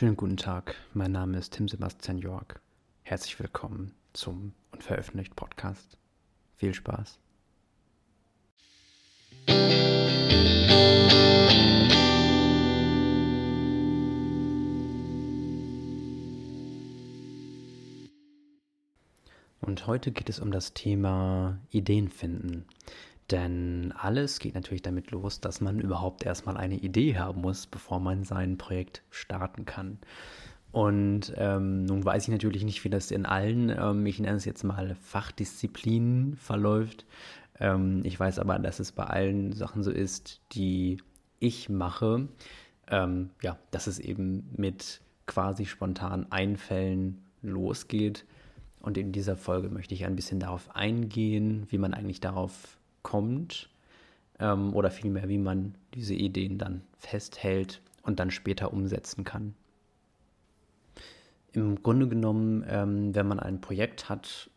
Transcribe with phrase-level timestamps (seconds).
[0.00, 2.62] Schönen guten Tag, mein Name ist Tim Sebastian York.
[3.02, 5.98] Herzlich willkommen zum Unveröffentlicht Podcast.
[6.56, 7.18] Viel Spaß.
[19.60, 22.64] Und heute geht es um das Thema Ideen finden.
[23.30, 28.00] Denn alles geht natürlich damit los, dass man überhaupt erstmal eine Idee haben muss, bevor
[28.00, 29.98] man sein Projekt starten kann.
[30.72, 34.44] Und ähm, nun weiß ich natürlich nicht, wie das in allen, ähm, ich nenne es
[34.44, 37.06] jetzt mal Fachdisziplinen verläuft.
[37.58, 41.02] Ähm, ich weiß aber, dass es bei allen Sachen so ist, die
[41.40, 42.28] ich mache,
[42.88, 48.24] ähm, ja, dass es eben mit quasi spontanen Einfällen losgeht.
[48.80, 53.68] Und in dieser Folge möchte ich ein bisschen darauf eingehen, wie man eigentlich darauf kommt
[54.38, 59.54] ähm, oder vielmehr, wie man diese Ideen dann festhält und dann später umsetzen kann.
[61.52, 64.50] Im Grunde genommen, ähm, wenn man ein Projekt hat,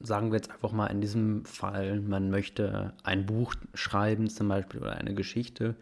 [0.00, 4.80] sagen wir jetzt einfach mal in diesem Fall, man möchte ein Buch schreiben zum Beispiel
[4.80, 5.76] oder eine Geschichte,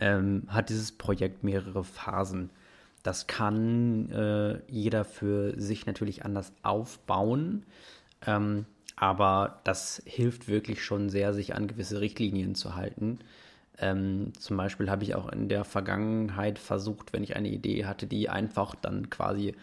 [0.00, 2.50] ähm, hat dieses Projekt mehrere Phasen.
[3.02, 7.64] Das kann äh, jeder für sich natürlich anders aufbauen.
[8.26, 8.66] Ähm,
[8.96, 13.18] aber das hilft wirklich schon sehr, sich an gewisse Richtlinien zu halten.
[13.78, 18.06] Ähm, zum Beispiel habe ich auch in der Vergangenheit versucht, wenn ich eine Idee hatte,
[18.06, 19.54] die einfach dann quasi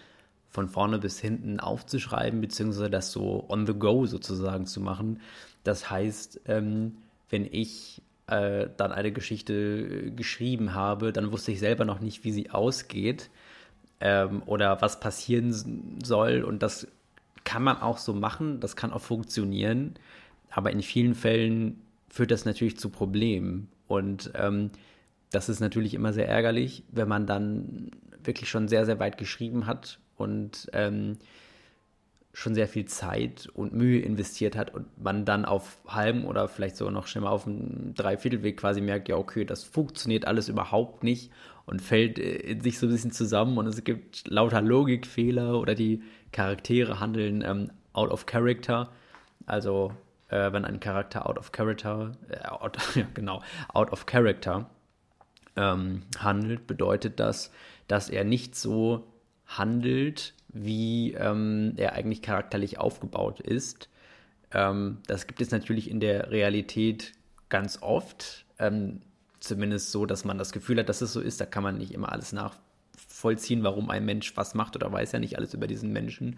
[0.50, 5.20] von vorne bis hinten aufzuschreiben, beziehungsweise das so on the go sozusagen zu machen.
[5.64, 6.98] Das heißt, ähm,
[7.30, 12.32] wenn ich äh, dann eine Geschichte geschrieben habe, dann wusste ich selber noch nicht, wie
[12.32, 13.32] sie ausgeht
[14.00, 16.44] ähm, oder was passieren soll.
[16.44, 16.88] Und das
[17.44, 19.96] kann man auch so machen, das kann auch funktionieren,
[20.50, 23.70] aber in vielen Fällen führt das natürlich zu Problemen.
[23.88, 24.72] Und ähm,
[25.32, 27.92] das ist natürlich immer sehr ärgerlich, wenn man dann
[28.24, 31.18] wirklich schon sehr, sehr weit geschrieben hat und ähm,
[32.34, 36.78] schon sehr viel Zeit und Mühe investiert hat und man dann auf halbem oder vielleicht
[36.78, 41.32] sogar noch schlimmer auf einem Dreiviertelweg quasi merkt, ja, okay, das funktioniert alles überhaupt nicht
[41.66, 45.76] und fällt äh, in sich so ein bisschen zusammen und es gibt lauter Logikfehler oder
[45.76, 46.02] die
[46.32, 48.90] Charaktere handeln ähm, out of character.
[49.46, 49.94] Also
[50.30, 53.42] äh, wenn ein Charakter out of character, äh, out, ja, genau,
[53.74, 54.70] out of character
[55.56, 57.52] ähm, handelt, bedeutet das,
[57.88, 59.08] dass er nicht so
[59.46, 63.90] handelt, wie ähm, er eigentlich charakterlich aufgebaut ist.
[64.52, 67.14] Ähm, das gibt es natürlich in der Realität
[67.50, 68.46] ganz oft.
[69.44, 71.42] Zumindest so, dass man das Gefühl hat, dass es so ist.
[71.42, 75.20] Da kann man nicht immer alles nachvollziehen, warum ein Mensch was macht oder weiß ja
[75.20, 76.38] nicht alles über diesen Menschen.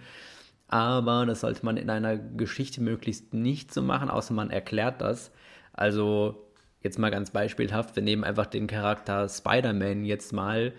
[0.68, 5.32] Aber das sollte man in einer Geschichte möglichst nicht so machen, außer man erklärt das.
[5.72, 6.48] Also
[6.82, 10.74] jetzt mal ganz beispielhaft, wir nehmen einfach den Charakter Spider-Man jetzt mal.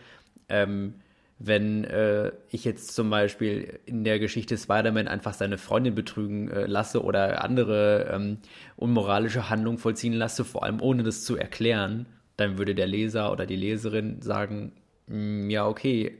[0.48, 0.94] Ähm,
[1.38, 6.66] wenn äh, ich jetzt zum Beispiel in der Geschichte Spider-Man einfach seine Freundin betrügen äh,
[6.66, 8.38] lasse oder andere ähm,
[8.74, 13.46] unmoralische Handlungen vollziehen lasse, vor allem ohne das zu erklären, dann würde der Leser oder
[13.46, 14.72] die Leserin sagen,
[15.06, 16.18] mm, ja, okay,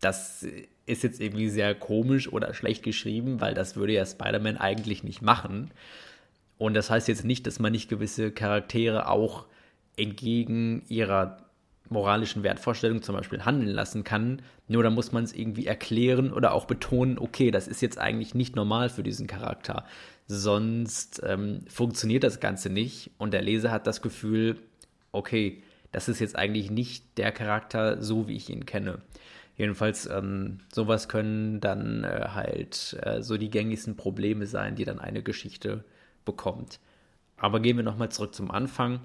[0.00, 0.46] das
[0.86, 5.22] ist jetzt irgendwie sehr komisch oder schlecht geschrieben, weil das würde ja Spider-Man eigentlich nicht
[5.22, 5.70] machen.
[6.58, 9.46] Und das heißt jetzt nicht, dass man nicht gewisse Charaktere auch
[9.96, 11.38] entgegen ihrer
[11.88, 14.42] moralischen Wertvorstellungen zum Beispiel handeln lassen kann.
[14.68, 18.34] Nur da muss man es irgendwie erklären oder auch betonen, okay, das ist jetzt eigentlich
[18.34, 19.84] nicht normal für diesen Charakter.
[20.26, 24.56] Sonst ähm, funktioniert das Ganze nicht und der Leser hat das Gefühl,
[25.12, 25.62] okay,
[25.92, 29.00] das ist jetzt eigentlich nicht der Charakter, so wie ich ihn kenne.
[29.56, 34.98] Jedenfalls, ähm, sowas können dann äh, halt äh, so die gängigsten Probleme sein, die dann
[34.98, 35.84] eine Geschichte
[36.24, 36.78] bekommt.
[37.38, 39.00] Aber gehen wir nochmal zurück zum Anfang.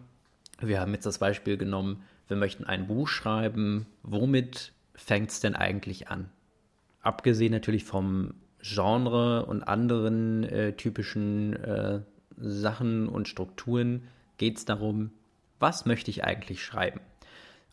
[0.60, 5.56] Wir haben jetzt das Beispiel genommen, wir möchten ein Buch schreiben, womit fängt es denn
[5.56, 6.30] eigentlich an?
[7.02, 12.02] Abgesehen natürlich vom Genre und anderen äh, typischen äh,
[12.38, 14.04] Sachen und Strukturen
[14.38, 15.12] geht es darum,
[15.62, 17.00] was möchte ich eigentlich schreiben?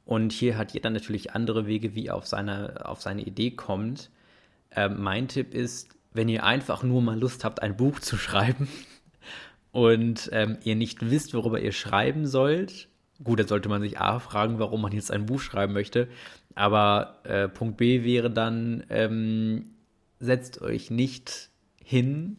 [0.05, 4.11] Und hier hat jeder natürlich andere Wege, wie er auf seine, auf seine Idee kommt.
[4.71, 8.69] Äh, mein Tipp ist, wenn ihr einfach nur mal Lust habt, ein Buch zu schreiben
[9.73, 12.89] und ähm, ihr nicht wisst, worüber ihr schreiben sollt,
[13.23, 16.09] Gut, dann sollte man sich A fragen, warum man jetzt ein Buch schreiben möchte.
[16.55, 19.71] Aber äh, Punkt B wäre dann, ähm,
[20.21, 21.51] setzt euch nicht
[21.83, 22.39] hin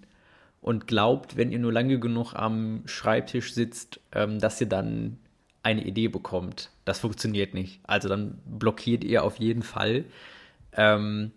[0.61, 5.17] und glaubt, wenn ihr nur lange genug am Schreibtisch sitzt, ähm, dass ihr dann
[5.69, 6.71] eine Idee bekommt.
[6.85, 7.79] Das funktioniert nicht.
[7.83, 10.05] Also dann blockiert ihr auf jeden Fall.
[10.73, 11.31] Ähm,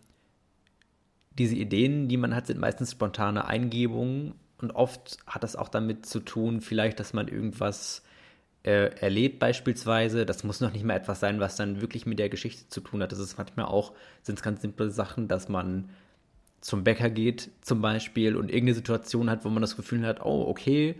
[1.38, 6.06] diese Ideen, die man hat, sind meistens spontane Eingebungen und oft hat das auch damit
[6.06, 8.02] zu tun, vielleicht, dass man irgendwas
[8.64, 10.24] äh, erlebt beispielsweise.
[10.24, 13.02] Das muss noch nicht mal etwas sein, was dann wirklich mit der Geschichte zu tun
[13.02, 13.12] hat.
[13.12, 13.92] Das ist manchmal auch,
[14.22, 15.90] sind es ganz simple Sachen, dass man
[16.60, 20.46] zum Bäcker geht zum Beispiel und irgendeine Situation hat, wo man das Gefühl hat, oh,
[20.48, 20.94] okay,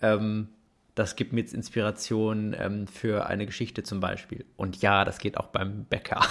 [0.00, 0.48] ähm,
[0.94, 4.44] das gibt mir jetzt Inspiration ähm, für eine Geschichte zum Beispiel.
[4.56, 6.24] Und ja, das geht auch beim Bäcker.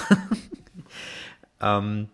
[1.62, 2.10] ähm,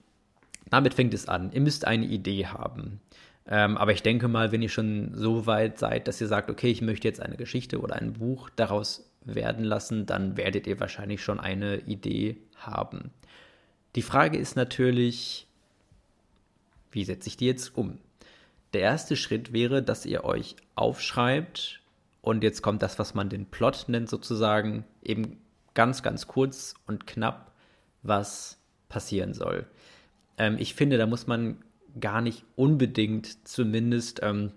[0.69, 1.51] damit fängt es an.
[1.51, 3.01] Ihr müsst eine Idee haben.
[3.47, 6.71] Ähm, aber ich denke mal, wenn ihr schon so weit seid, dass ihr sagt, okay,
[6.71, 11.23] ich möchte jetzt eine Geschichte oder ein Buch daraus werden lassen, dann werdet ihr wahrscheinlich
[11.23, 13.11] schon eine Idee haben.
[13.95, 15.47] Die Frage ist natürlich,
[16.91, 17.99] wie setze ich die jetzt um?
[18.73, 21.81] Der erste Schritt wäre, dass ihr euch aufschreibt
[22.25, 25.37] und jetzt kommt das, was man den Plot nennt sozusagen, eben
[25.75, 27.51] ganz, ganz kurz und knapp,
[28.01, 29.67] was passieren soll.
[30.39, 31.63] Ähm, ich finde, da muss man
[31.99, 34.53] gar nicht unbedingt zumindest ähm,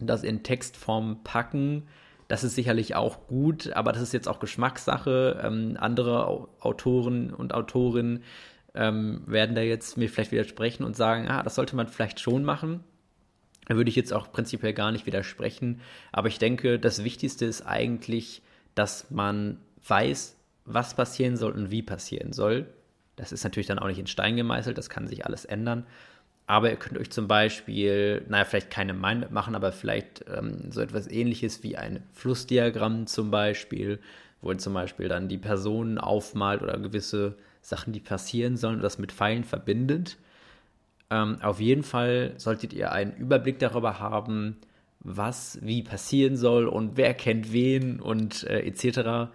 [0.00, 1.84] das in Textform packen.
[2.26, 5.40] Das ist sicherlich auch gut, aber das ist jetzt auch Geschmackssache.
[5.40, 6.26] Ähm, andere
[6.58, 8.24] Autoren und Autorinnen
[8.74, 12.42] ähm, werden da jetzt mir vielleicht widersprechen und sagen, ah, das sollte man vielleicht schon
[12.42, 12.82] machen.
[13.66, 15.80] Da würde ich jetzt auch prinzipiell gar nicht widersprechen.
[16.12, 18.42] Aber ich denke, das Wichtigste ist eigentlich,
[18.74, 22.66] dass man weiß, was passieren soll und wie passieren soll.
[23.16, 25.86] Das ist natürlich dann auch nicht in Stein gemeißelt, das kann sich alles ändern.
[26.46, 30.80] Aber ihr könnt euch zum Beispiel, naja, vielleicht keine Mindmap machen, aber vielleicht ähm, so
[30.80, 33.98] etwas ähnliches wie ein Flussdiagramm zum Beispiel,
[34.42, 38.98] wo ihr zum Beispiel dann die Personen aufmalt oder gewisse Sachen, die passieren sollen, das
[38.98, 40.18] mit Pfeilen verbindet.
[41.14, 44.56] Ähm, auf jeden Fall solltet ihr einen Überblick darüber haben,
[44.98, 49.30] was wie passieren soll und wer kennt wen und äh, etc.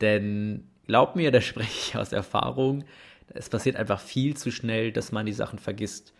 [0.00, 2.84] Denn glaubt mir, da spreche ich aus Erfahrung,
[3.32, 6.12] es passiert einfach viel zu schnell, dass man die Sachen vergisst.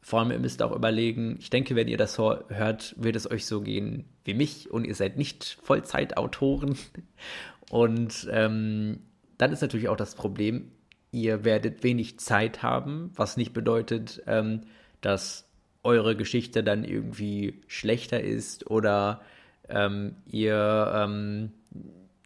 [0.00, 3.46] Vor allem, ihr müsst auch überlegen, ich denke, wenn ihr das hört, wird es euch
[3.46, 6.76] so gehen wie mich und ihr seid nicht Vollzeitautoren.
[7.70, 8.98] Und ähm,
[9.38, 10.72] dann ist natürlich auch das Problem,
[11.12, 14.62] ihr werdet wenig Zeit haben, was nicht bedeutet, ähm,
[15.00, 15.48] dass
[15.84, 19.20] eure Geschichte dann irgendwie schlechter ist oder
[19.68, 21.52] ähm, ihr ähm,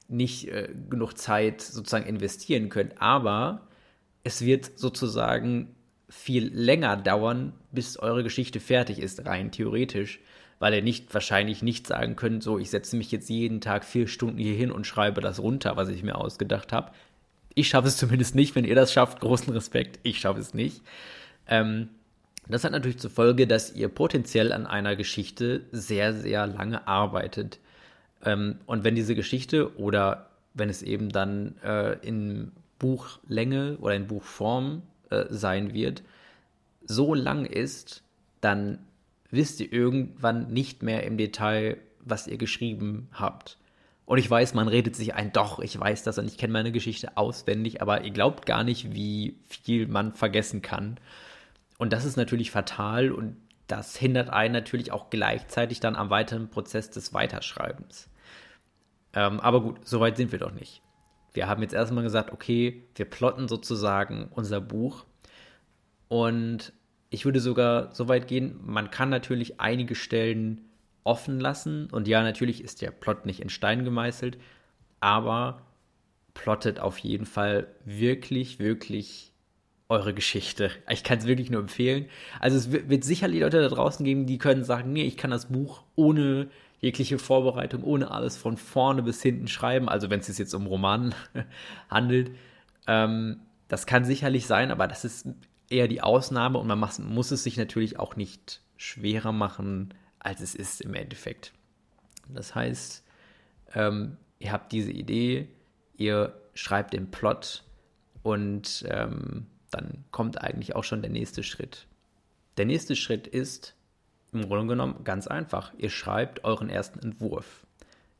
[0.09, 3.01] nicht äh, genug Zeit sozusagen investieren könnt.
[3.01, 3.67] Aber
[4.25, 5.75] es wird sozusagen
[6.09, 10.21] viel länger dauern, bis eure Geschichte fertig ist, rein theoretisch,
[10.59, 14.07] weil ihr nicht wahrscheinlich nicht sagen könnt, so ich setze mich jetzt jeden Tag vier
[14.07, 16.93] Stunden hier hin und schreibe das runter, was ich mir ausgedacht habe.
[17.59, 20.83] Ich schaffe es zumindest nicht, wenn ihr das schafft, großen Respekt, ich schaffe es nicht.
[21.49, 21.89] Ähm,
[22.47, 27.59] das hat natürlich zur Folge, dass ihr potenziell an einer Geschichte sehr, sehr lange arbeitet.
[28.23, 34.07] Ähm, und wenn diese Geschichte oder wenn es eben dann äh, in Buchlänge oder in
[34.07, 36.03] Buchform äh, sein wird,
[36.85, 38.03] so lang ist,
[38.43, 38.81] dann
[39.31, 43.57] wisst ihr irgendwann nicht mehr im Detail, was ihr geschrieben habt.
[44.07, 46.71] Und ich weiß, man redet sich ein, doch, ich weiß das und ich kenne meine
[46.71, 50.99] Geschichte auswendig, aber ihr glaubt gar nicht, wie viel man vergessen kann.
[51.77, 53.37] Und das ist natürlich fatal und
[53.67, 58.09] das hindert einen natürlich auch gleichzeitig dann am weiteren Prozess des Weiterschreibens.
[59.13, 60.83] Ähm, aber gut, soweit sind wir doch nicht.
[61.33, 65.05] Wir haben jetzt erstmal gesagt, okay, wir plotten sozusagen unser Buch.
[66.07, 66.73] Und
[67.11, 70.61] ich würde sogar so weit gehen, man kann natürlich einige Stellen
[71.07, 71.89] offen lassen.
[71.91, 74.39] Und ja, natürlich ist der Plot nicht in Stein gemeißelt,
[75.01, 75.63] aber
[76.35, 79.33] plottet auf jeden Fall wirklich, wirklich
[79.89, 80.71] eure Geschichte.
[80.91, 82.07] Ich kann es wirklich nur empfehlen.
[82.41, 85.47] Also es wird sicherlich Leute da draußen geben, die können sagen, nee, ich kann das
[85.47, 86.49] Buch ohne
[86.81, 89.89] jegliche Vorbereitung, ohne alles von vorne bis hinten schreiben.
[89.89, 91.15] Also wenn es jetzt um Roman
[91.91, 92.33] handelt.
[92.87, 95.29] Ähm, das kann sicherlich sein, aber das ist
[95.71, 99.95] eher die Ausnahme und man muss es sich natürlich auch nicht schwerer machen,
[100.27, 101.53] als es ist im Endeffekt.
[102.29, 103.05] Das heißt,
[103.75, 105.49] ähm, ihr habt diese Idee,
[105.97, 107.63] ihr schreibt den Plot
[108.23, 111.87] und ähm, dann kommt eigentlich auch schon der nächste Schritt.
[112.57, 113.77] Der nächste Schritt ist,
[114.33, 115.73] im Grunde genommen ganz einfach.
[115.79, 117.65] Ihr schreibt euren ersten Entwurf.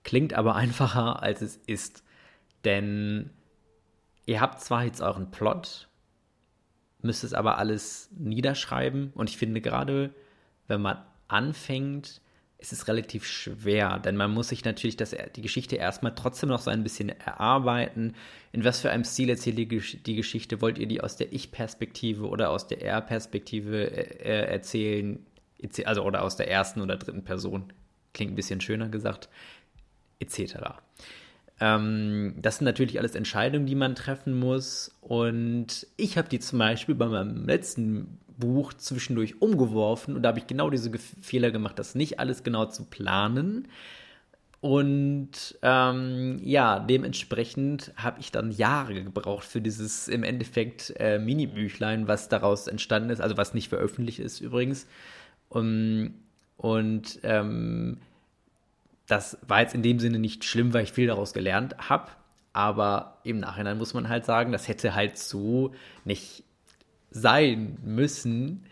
[0.05, 2.05] Klingt aber einfacher, als es ist.
[2.65, 3.31] Denn
[4.27, 5.89] ihr habt zwar jetzt euren Plot,
[7.03, 9.11] müsst es aber alles niederschreiben.
[9.15, 10.15] Und ich finde gerade,
[10.69, 12.21] wenn man anfängt,
[12.59, 16.61] ist es relativ schwer, denn man muss sich natürlich das, die Geschichte erstmal trotzdem noch
[16.61, 18.15] so ein bisschen erarbeiten.
[18.53, 20.63] In was für einem Stil erzählt ihr die Geschichte?
[20.63, 25.25] Wollt ihr die aus der Ich-Perspektive oder aus der Er-Perspektive äh, erzählen?
[25.85, 27.73] also oder aus der ersten oder dritten Person,
[28.13, 29.29] klingt ein bisschen schöner gesagt,
[30.21, 30.57] etc.
[31.61, 34.97] Ähm, das sind natürlich alles Entscheidungen, die man treffen muss.
[35.01, 40.39] Und ich habe die zum Beispiel bei meinem letzten Buch zwischendurch umgeworfen und da habe
[40.39, 40.91] ich genau diese
[41.23, 43.69] Fehler gemacht, das nicht alles genau zu planen
[44.61, 52.09] Und ähm, ja, dementsprechend habe ich dann Jahre gebraucht für dieses im Endeffekt äh, Mini-Büchlein,
[52.09, 54.87] was daraus entstanden ist, also was nicht veröffentlicht ist übrigens.
[55.49, 56.15] Um,
[56.57, 57.99] und ähm,
[59.07, 62.11] das war jetzt in dem Sinne nicht schlimm, weil ich viel daraus gelernt habe.
[62.53, 66.43] Aber im Nachhinein muss man halt sagen, das hätte halt so nicht
[67.11, 68.65] sein müssen.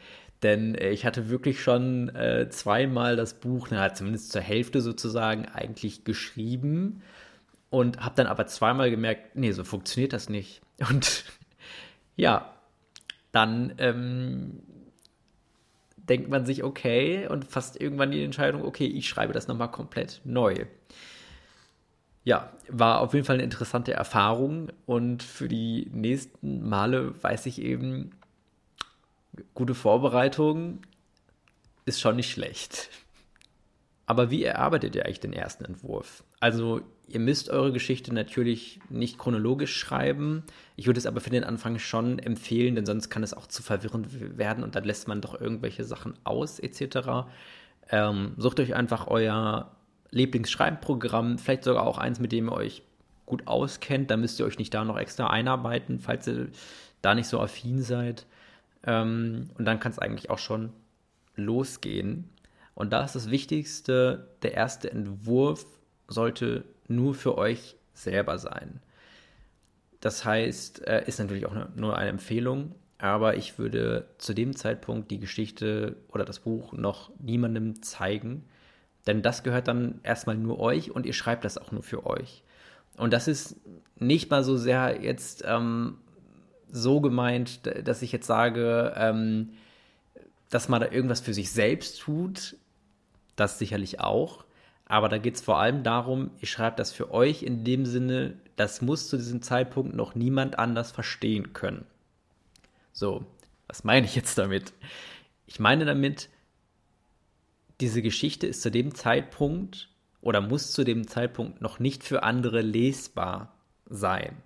[0.43, 5.47] Denn äh, ich hatte wirklich schon äh, zweimal das Buch, na, zumindest zur Hälfte sozusagen,
[5.47, 7.03] eigentlich geschrieben.
[7.71, 10.63] Und habe dann aber zweimal gemerkt, nee, so funktioniert das nicht.
[10.91, 11.25] Und
[12.17, 12.55] ja,
[13.33, 14.63] dann ähm,
[16.09, 20.21] denkt man sich, okay, und fasst irgendwann die Entscheidung, okay, ich schreibe das nochmal komplett
[20.25, 20.67] neu.
[22.25, 27.61] Ja, war auf jeden Fall eine interessante Erfahrung und für die nächsten Male weiß ich
[27.61, 28.13] eben,
[29.53, 30.81] gute Vorbereitung
[31.85, 32.89] ist schon nicht schlecht.
[34.07, 36.25] Aber wie erarbeitet ihr eigentlich den ersten Entwurf?
[36.41, 40.43] Also, ihr müsst eure Geschichte natürlich nicht chronologisch schreiben.
[40.77, 43.63] Ich würde es aber für den Anfang schon empfehlen, denn sonst kann es auch zu
[43.63, 47.27] verwirrend werden und dann lässt man doch irgendwelche Sachen aus, etc.
[47.91, 49.71] Ähm, sucht euch einfach euer
[50.11, 52.83] Lieblingsschreibprogramm, vielleicht sogar auch eins, mit dem ihr euch
[53.27, 54.11] gut auskennt.
[54.11, 56.49] Da müsst ihr euch nicht da noch extra einarbeiten, falls ihr
[57.01, 58.27] da nicht so affin seid.
[58.87, 60.73] Ähm, und dann kann es eigentlich auch schon
[61.37, 62.29] losgehen.
[62.75, 65.65] Und da ist das Wichtigste, der erste Entwurf
[66.09, 68.81] sollte nur für euch selber sein.
[70.01, 75.11] Das heißt, äh, ist natürlich auch nur eine Empfehlung, aber ich würde zu dem Zeitpunkt
[75.11, 78.45] die Geschichte oder das Buch noch niemandem zeigen,
[79.07, 82.43] denn das gehört dann erstmal nur euch und ihr schreibt das auch nur für euch.
[82.97, 83.57] Und das ist
[83.97, 85.99] nicht mal so sehr jetzt ähm,
[86.71, 89.51] so gemeint, dass ich jetzt sage, ähm,
[90.51, 92.57] dass man da irgendwas für sich selbst tut.
[93.37, 94.45] Das sicherlich auch.
[94.87, 98.39] Aber da geht es vor allem darum, ich schreibe das für euch in dem Sinne,
[98.57, 101.87] das muss zu diesem Zeitpunkt noch niemand anders verstehen können.
[102.93, 103.25] So,
[103.67, 104.73] was meine ich jetzt damit?
[105.47, 106.29] Ich meine damit,
[107.81, 109.89] diese Geschichte ist zu dem Zeitpunkt
[110.21, 113.55] oder muss zu dem Zeitpunkt noch nicht für andere lesbar
[113.87, 114.37] sein.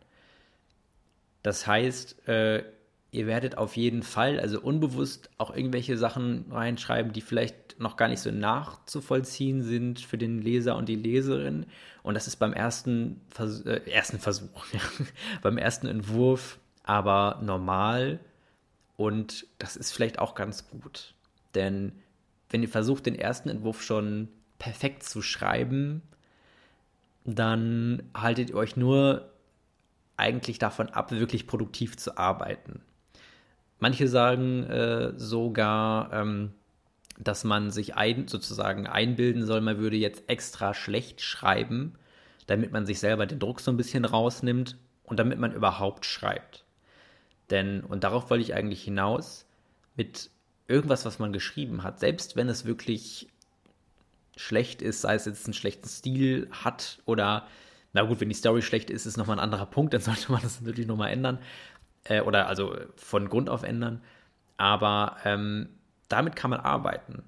[1.42, 2.64] Das heißt, äh,
[3.10, 8.08] ihr werdet auf jeden Fall, also unbewusst, auch irgendwelche Sachen reinschreiben, die vielleicht noch gar
[8.08, 11.66] nicht so nachzuvollziehen sind für den Leser und die Leserin.
[12.02, 14.66] Und das ist beim ersten, Vers äh, ersten Versuch,
[15.42, 18.18] beim ersten Entwurf aber normal.
[18.96, 21.14] Und das ist vielleicht auch ganz gut.
[21.54, 21.92] Denn
[22.50, 26.02] wenn ihr versucht, den ersten Entwurf schon perfekt zu schreiben,
[27.24, 29.30] dann haltet ihr euch nur
[30.16, 32.80] eigentlich davon ab, wirklich produktiv zu arbeiten.
[33.78, 36.52] Manche sagen äh, sogar, ähm,
[37.18, 41.94] dass man sich ein, sozusagen einbilden soll, man würde jetzt extra schlecht schreiben,
[42.46, 46.64] damit man sich selber den Druck so ein bisschen rausnimmt und damit man überhaupt schreibt.
[47.50, 49.46] Denn, und darauf wollte ich eigentlich hinaus,
[49.96, 50.30] mit
[50.68, 53.28] irgendwas, was man geschrieben hat, selbst wenn es wirklich
[54.36, 57.48] schlecht ist, sei es jetzt einen schlechten Stil hat oder
[57.94, 60.42] na gut, wenn die Story schlecht ist, ist nochmal ein anderer Punkt, dann sollte man
[60.42, 61.38] das natürlich nochmal ändern.
[62.04, 64.02] Äh, oder also von Grund auf ändern.
[64.56, 65.68] Aber ähm,
[66.08, 67.22] damit kann man arbeiten.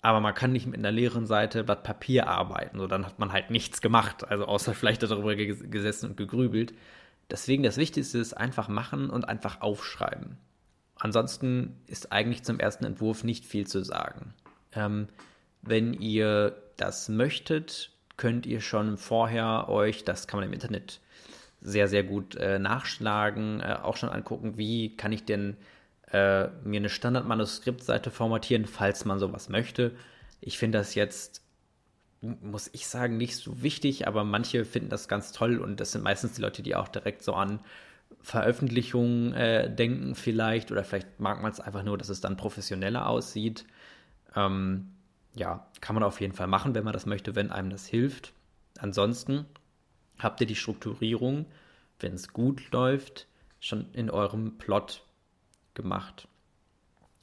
[0.00, 2.78] Aber man kann nicht mit einer leeren Seite Blatt Papier arbeiten.
[2.78, 4.28] So, dann hat man halt nichts gemacht.
[4.28, 6.72] Also außer vielleicht darüber gesessen und gegrübelt.
[7.30, 10.38] Deswegen das Wichtigste ist einfach machen und einfach aufschreiben.
[10.96, 14.34] Ansonsten ist eigentlich zum ersten Entwurf nicht viel zu sagen.
[14.72, 15.08] Ähm,
[15.62, 21.00] wenn ihr das möchtet, könnt ihr schon vorher euch, das kann man im Internet
[21.60, 25.56] sehr, sehr gut äh, nachschlagen, äh, auch schon angucken, wie kann ich denn
[26.12, 29.92] äh, mir eine Standardmanuskriptseite formatieren, falls man sowas möchte.
[30.40, 31.42] Ich finde das jetzt,
[32.20, 36.02] muss ich sagen, nicht so wichtig, aber manche finden das ganz toll und das sind
[36.02, 37.60] meistens die Leute, die auch direkt so an
[38.22, 43.06] Veröffentlichungen äh, denken vielleicht oder vielleicht mag man es einfach nur, dass es dann professioneller
[43.06, 43.64] aussieht.
[44.34, 44.92] Ähm,
[45.34, 48.32] ja, kann man auf jeden Fall machen, wenn man das möchte, wenn einem das hilft.
[48.78, 49.46] Ansonsten
[50.18, 51.46] habt ihr die Strukturierung,
[52.00, 53.26] wenn es gut läuft,
[53.60, 55.02] schon in eurem Plot
[55.74, 56.28] gemacht.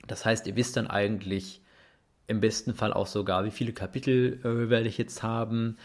[0.07, 1.61] Das heißt, ihr wisst dann eigentlich
[2.27, 5.77] im besten Fall auch sogar, wie viele Kapitel äh, werde ich jetzt haben,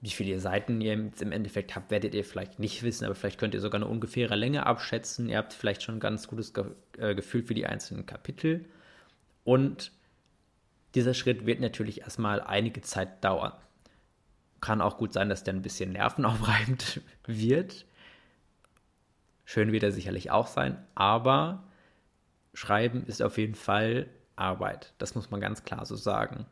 [0.00, 3.38] wie viele Seiten ihr jetzt im Endeffekt habt, werdet ihr vielleicht nicht wissen, aber vielleicht
[3.38, 5.28] könnt ihr sogar eine ungefähre Länge abschätzen.
[5.28, 6.64] Ihr habt vielleicht schon ein ganz gutes Ge
[6.98, 8.64] äh, Gefühl für die einzelnen Kapitel.
[9.44, 9.92] Und
[10.94, 13.52] dieser Schritt wird natürlich erstmal einige Zeit dauern.
[14.62, 17.84] Kann auch gut sein, dass der ein bisschen nervenaufreibend wird.
[19.44, 21.64] Schön wird er sicherlich auch sein, aber
[22.54, 24.94] Schreiben ist auf jeden Fall Arbeit.
[24.98, 26.46] Das muss man ganz klar so sagen.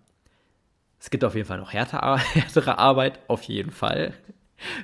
[0.99, 4.13] Es gibt auf jeden Fall noch härtere Arbeit, auf jeden Fall.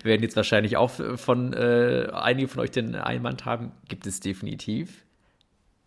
[0.05, 5.05] Werden jetzt wahrscheinlich auch von äh, einige von euch den Einwand haben, gibt es definitiv.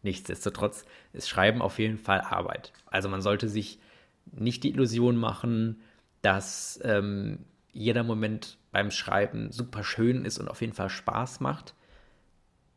[0.04, 2.74] Nichtsdestotrotz ist Schreiben auf jeden Fall Arbeit.
[2.86, 3.80] Also man sollte sich
[4.26, 5.82] nicht die Illusion machen,
[6.22, 11.74] dass ähm, jeder Moment beim Schreiben super schön ist und auf jeden Fall Spaß macht.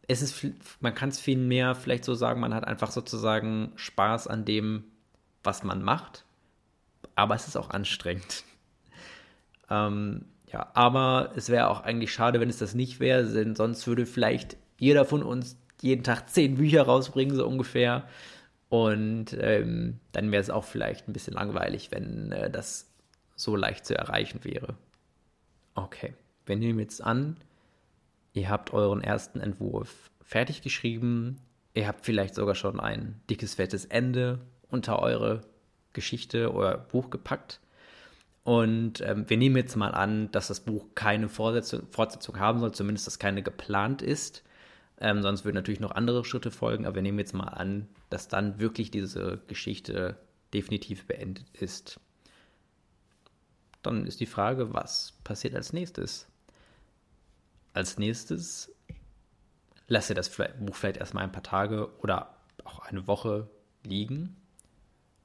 [0.08, 0.46] Es ist,
[0.80, 4.84] man kann es viel mehr vielleicht so sagen, man hat einfach sozusagen Spaß an dem,
[5.42, 6.24] was man macht,
[7.14, 8.44] aber es ist auch anstrengend.
[9.70, 13.86] ähm, ja, aber es wäre auch eigentlich schade, wenn es das nicht wäre, denn sonst
[13.86, 18.06] würde vielleicht jeder von uns jeden Tag zehn Bücher rausbringen, so ungefähr.
[18.68, 22.91] Und ähm, dann wäre es auch vielleicht ein bisschen langweilig, wenn äh, das
[23.42, 24.74] so leicht zu erreichen wäre.
[25.74, 26.14] Okay,
[26.46, 27.36] wir nehmen jetzt an,
[28.32, 31.38] ihr habt euren ersten Entwurf fertig geschrieben,
[31.74, 35.42] ihr habt vielleicht sogar schon ein dickes, fettes Ende unter eure
[35.92, 37.60] Geschichte oder Buch gepackt.
[38.44, 42.72] Und ähm, wir nehmen jetzt mal an, dass das Buch keine Fortsetzung, Fortsetzung haben soll,
[42.72, 44.42] zumindest dass keine geplant ist.
[44.98, 48.28] Ähm, sonst würden natürlich noch andere Schritte folgen, aber wir nehmen jetzt mal an, dass
[48.28, 50.16] dann wirklich diese Geschichte
[50.52, 52.00] definitiv beendet ist.
[53.82, 56.26] Dann ist die Frage, was passiert als nächstes?
[57.74, 58.72] Als nächstes
[59.88, 63.48] lasst ihr das Buch vielleicht erstmal ein paar Tage oder auch eine Woche
[63.82, 64.36] liegen.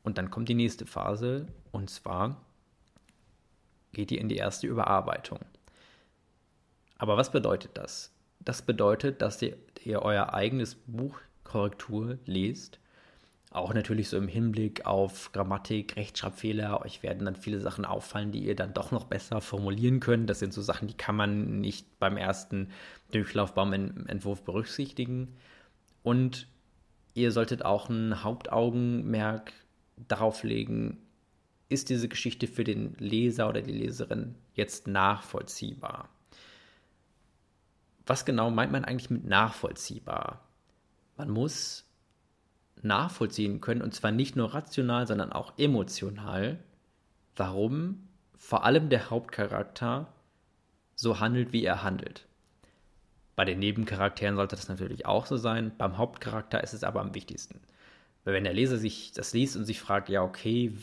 [0.04, 2.42] Und dann kommt die nächste Phase und zwar
[3.92, 5.40] geht ihr in die erste Überarbeitung.
[6.98, 8.12] Aber was bedeutet das?
[8.40, 12.80] Das bedeutet, dass ihr, ihr euer eigenes Buch Korrektur lest
[13.50, 16.82] auch natürlich so im Hinblick auf Grammatik, Rechtschreibfehler.
[16.82, 20.30] Euch werden dann viele Sachen auffallen, die ihr dann doch noch besser formulieren könnt.
[20.30, 22.70] Das sind so Sachen, die kann man nicht beim ersten
[23.12, 25.36] Durchlauf beim Entwurf berücksichtigen.
[26.04, 26.48] Und
[27.14, 29.54] ihr solltet auch ein Hauptaugenmerk
[30.08, 30.98] darauf legen,
[31.70, 36.10] ist diese Geschichte für den Leser oder die Leserin jetzt nachvollziehbar?
[38.06, 40.48] Was genau meint man eigentlich mit nachvollziehbar?
[41.18, 41.87] Man muss
[42.84, 46.60] nachvollziehen können, und zwar nicht nur rational, sondern auch emotional,
[47.36, 50.08] warum vor allem der Hauptcharakter
[50.96, 52.26] so handelt, wie er handelt.
[53.36, 57.14] Bei den Nebencharakteren sollte das natürlich auch so sein, beim Hauptcharakter ist es aber am
[57.14, 57.60] wichtigsten.
[58.24, 60.74] Weil wenn der Leser sich das liest und sich fragt, ja, okay,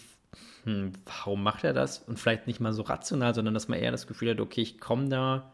[0.64, 1.98] hm, warum macht er das?
[1.98, 4.78] Und vielleicht nicht mal so rational, sondern dass man eher das Gefühl hat, okay, ich
[4.78, 5.52] komme da,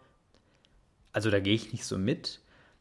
[1.13, 2.41] also da gehe ich nicht so mit,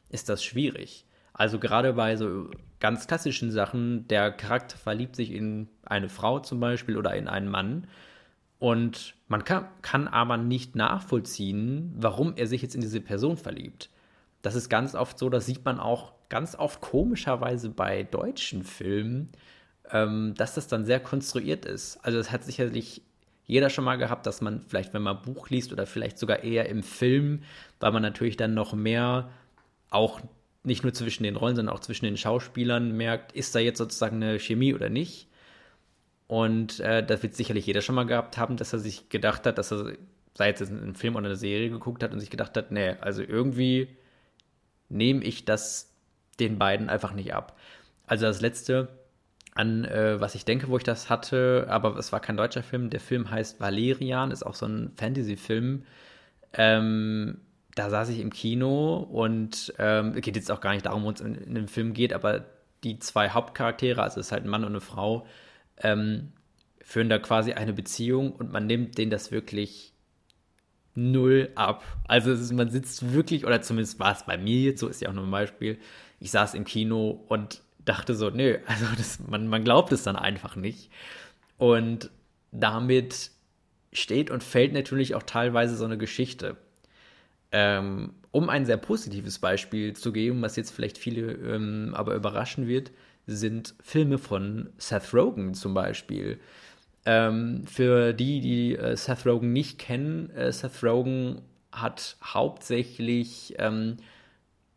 [0.10, 1.06] ist das schwierig.
[1.34, 6.60] Also gerade bei so ganz klassischen Sachen, der Charakter verliebt sich in eine Frau zum
[6.60, 7.88] Beispiel oder in einen Mann
[8.60, 13.90] und man kann, kann aber nicht nachvollziehen, warum er sich jetzt in diese Person verliebt.
[14.42, 19.30] Das ist ganz oft so, das sieht man auch ganz oft komischerweise bei deutschen Filmen,
[19.92, 21.98] ähm, dass das dann sehr konstruiert ist.
[22.04, 23.02] Also es hat sicherlich
[23.46, 26.70] jeder schon mal gehabt, dass man vielleicht, wenn man Buch liest oder vielleicht sogar eher
[26.70, 27.42] im Film,
[27.80, 29.30] weil man natürlich dann noch mehr
[29.90, 30.22] auch
[30.64, 34.18] nicht nur zwischen den Rollen, sondern auch zwischen den Schauspielern merkt, ist da jetzt sozusagen
[34.18, 35.28] eine Chemie oder nicht.
[36.28, 39.58] Und äh, das wird sicherlich jeder schon mal gehabt haben, dass er sich gedacht hat,
[39.58, 39.94] dass er,
[40.36, 43.24] sei es einen Film oder eine Serie geguckt hat und sich gedacht hat, nee, also
[43.24, 43.88] irgendwie
[44.90, 45.94] nehme ich das
[46.40, 47.58] den beiden einfach nicht ab.
[48.06, 48.90] Also das letzte,
[49.56, 52.90] an äh, was ich denke, wo ich das hatte, aber es war kein deutscher Film.
[52.90, 55.84] Der Film heißt Valerian, ist auch so ein Fantasy-Film.
[56.54, 57.40] Ähm,
[57.80, 61.22] da saß ich im Kino und ähm, geht jetzt auch gar nicht darum, worum es
[61.22, 62.44] in, in dem Film geht, aber
[62.84, 65.26] die zwei Hauptcharaktere, also es ist halt ein Mann und eine Frau,
[65.78, 66.34] ähm,
[66.84, 69.94] führen da quasi eine Beziehung und man nimmt denen das wirklich
[70.94, 71.86] null ab.
[72.06, 75.08] Also ist, man sitzt wirklich, oder zumindest war es bei mir jetzt, so ist ja
[75.08, 75.78] auch nur ein Beispiel,
[76.20, 80.18] ich saß im Kino und dachte so, nö, also das, man, man glaubt es dann
[80.18, 80.92] einfach nicht.
[81.58, 82.10] Und
[82.52, 83.32] damit
[83.94, 86.58] steht und fällt natürlich auch teilweise so eine Geschichte.
[87.52, 92.68] Ähm, um ein sehr positives Beispiel zu geben, was jetzt vielleicht viele ähm, aber überraschen
[92.68, 92.92] wird,
[93.26, 96.40] sind Filme von Seth Rogen zum Beispiel.
[97.06, 103.98] Ähm, für die, die äh, Seth Rogen nicht kennen, äh, Seth Rogen hat hauptsächlich, ähm,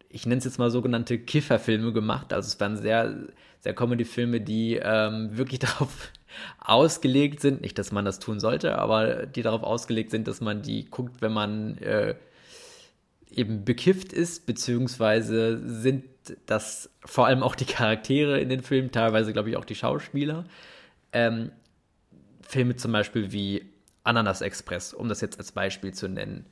[0.08, 2.32] ich nenne es jetzt mal sogenannte Kifferfilme gemacht.
[2.32, 3.14] Also es waren sehr,
[3.60, 6.10] sehr Comedy-Filme, die ähm, wirklich darauf
[6.58, 10.62] ausgelegt sind, nicht, dass man das tun sollte, aber die darauf ausgelegt sind, dass man
[10.62, 12.14] die guckt, wenn man äh,
[13.36, 16.04] eben bekifft ist, beziehungsweise sind
[16.46, 20.44] das vor allem auch die Charaktere in den Filmen, teilweise glaube ich auch die Schauspieler.
[21.12, 21.50] Ähm,
[22.42, 23.66] Filme zum Beispiel wie
[24.04, 26.46] Ananas Express, um das jetzt als Beispiel zu nennen.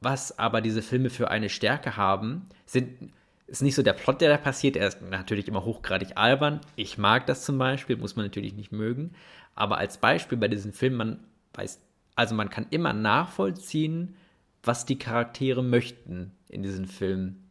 [0.00, 3.12] Was aber diese Filme für eine Stärke haben, sind,
[3.46, 4.76] ist nicht so der Plot, der da passiert.
[4.76, 6.60] Er ist natürlich immer hochgradig albern.
[6.76, 9.14] Ich mag das zum Beispiel, muss man natürlich nicht mögen.
[9.54, 11.80] Aber als Beispiel bei diesen Filmen, man weiß,
[12.16, 14.16] also man kann immer nachvollziehen,
[14.64, 17.50] was die Charaktere möchten in diesen Filmen.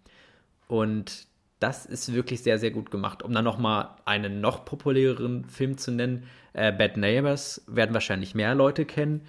[0.67, 1.28] Und
[1.60, 3.23] das ist wirklich sehr, sehr gut gemacht.
[3.23, 8.54] Um dann nochmal einen noch populäreren Film zu nennen, äh, Bad Neighbors werden wahrscheinlich mehr
[8.56, 9.21] Leute kennen.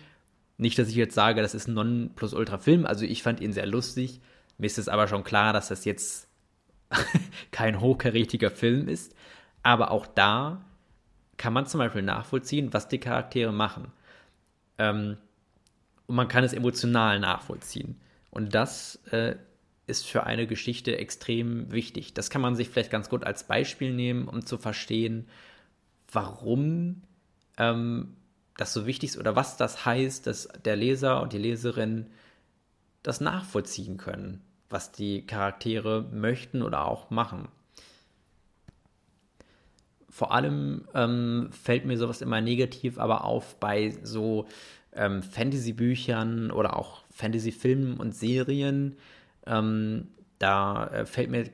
[0.56, 2.86] Nicht, dass ich jetzt sage, das ist ein Non-Plus-Ultra-Film.
[2.86, 4.20] Also ich fand ihn sehr lustig.
[4.58, 6.28] Mir ist es aber schon klar, dass das jetzt
[7.50, 9.14] kein hochkarätiger Film ist.
[9.62, 10.64] Aber auch da
[11.36, 13.92] kann man zum Beispiel nachvollziehen, was die Charaktere machen.
[14.78, 15.16] Ähm,
[16.06, 18.00] und man kann es emotional nachvollziehen.
[18.30, 19.36] Und das äh,
[19.86, 22.14] ist für eine Geschichte extrem wichtig.
[22.14, 25.28] Das kann man sich vielleicht ganz gut als Beispiel nehmen, um zu verstehen,
[26.10, 27.02] warum
[27.58, 28.16] ähm,
[28.56, 32.06] das so wichtig ist oder was das heißt, dass der Leser und die Leserin
[33.02, 37.48] das nachvollziehen können, was die Charaktere möchten oder auch machen.
[40.08, 44.46] Vor allem ähm, fällt mir sowas immer negativ aber auf bei so
[44.94, 48.96] ähm, Fantasy-Büchern oder auch Fantasy-Filmen und Serien.
[49.46, 51.44] Ähm, da äh, fällt mir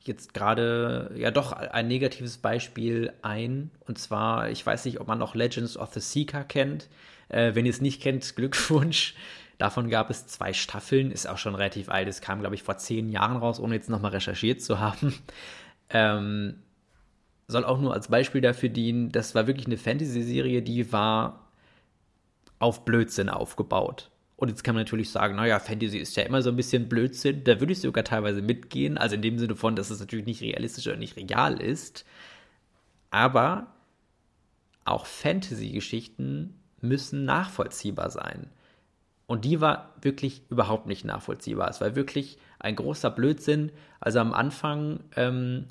[0.00, 3.70] jetzt gerade ja doch ein negatives Beispiel ein.
[3.86, 6.88] Und zwar, ich weiß nicht, ob man noch Legends of the Seeker kennt.
[7.28, 9.14] Äh, wenn ihr es nicht kennt, Glückwunsch.
[9.58, 12.08] Davon gab es zwei Staffeln, ist auch schon relativ alt.
[12.08, 15.14] Es kam, glaube ich, vor zehn Jahren raus, ohne jetzt nochmal recherchiert zu haben.
[15.88, 16.56] Ähm,
[17.46, 21.45] soll auch nur als Beispiel dafür dienen, das war wirklich eine Fantasy-Serie, die war
[22.58, 24.10] auf Blödsinn aufgebaut.
[24.36, 27.42] Und jetzt kann man natürlich sagen, naja, Fantasy ist ja immer so ein bisschen Blödsinn.
[27.44, 28.98] Da würde ich sogar teilweise mitgehen.
[28.98, 32.04] Also in dem Sinne von, dass es natürlich nicht realistisch oder nicht real ist.
[33.10, 33.68] Aber
[34.84, 38.50] auch Fantasy-Geschichten müssen nachvollziehbar sein.
[39.26, 41.68] Und die war wirklich überhaupt nicht nachvollziehbar.
[41.68, 43.72] Es war wirklich ein großer Blödsinn.
[44.00, 45.64] Also am Anfang, ähm,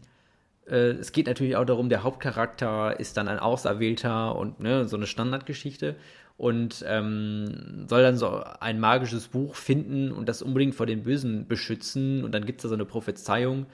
[0.68, 4.98] äh, es geht natürlich auch darum, der Hauptcharakter ist dann ein Auserwählter und ne, so
[4.98, 5.96] eine Standardgeschichte
[6.38, 11.48] und ähm, soll dann so ein magisches Buch finden und das unbedingt vor den Bösen
[11.48, 12.24] beschützen.
[12.24, 13.68] Und dann gibt es da so eine Prophezeiung.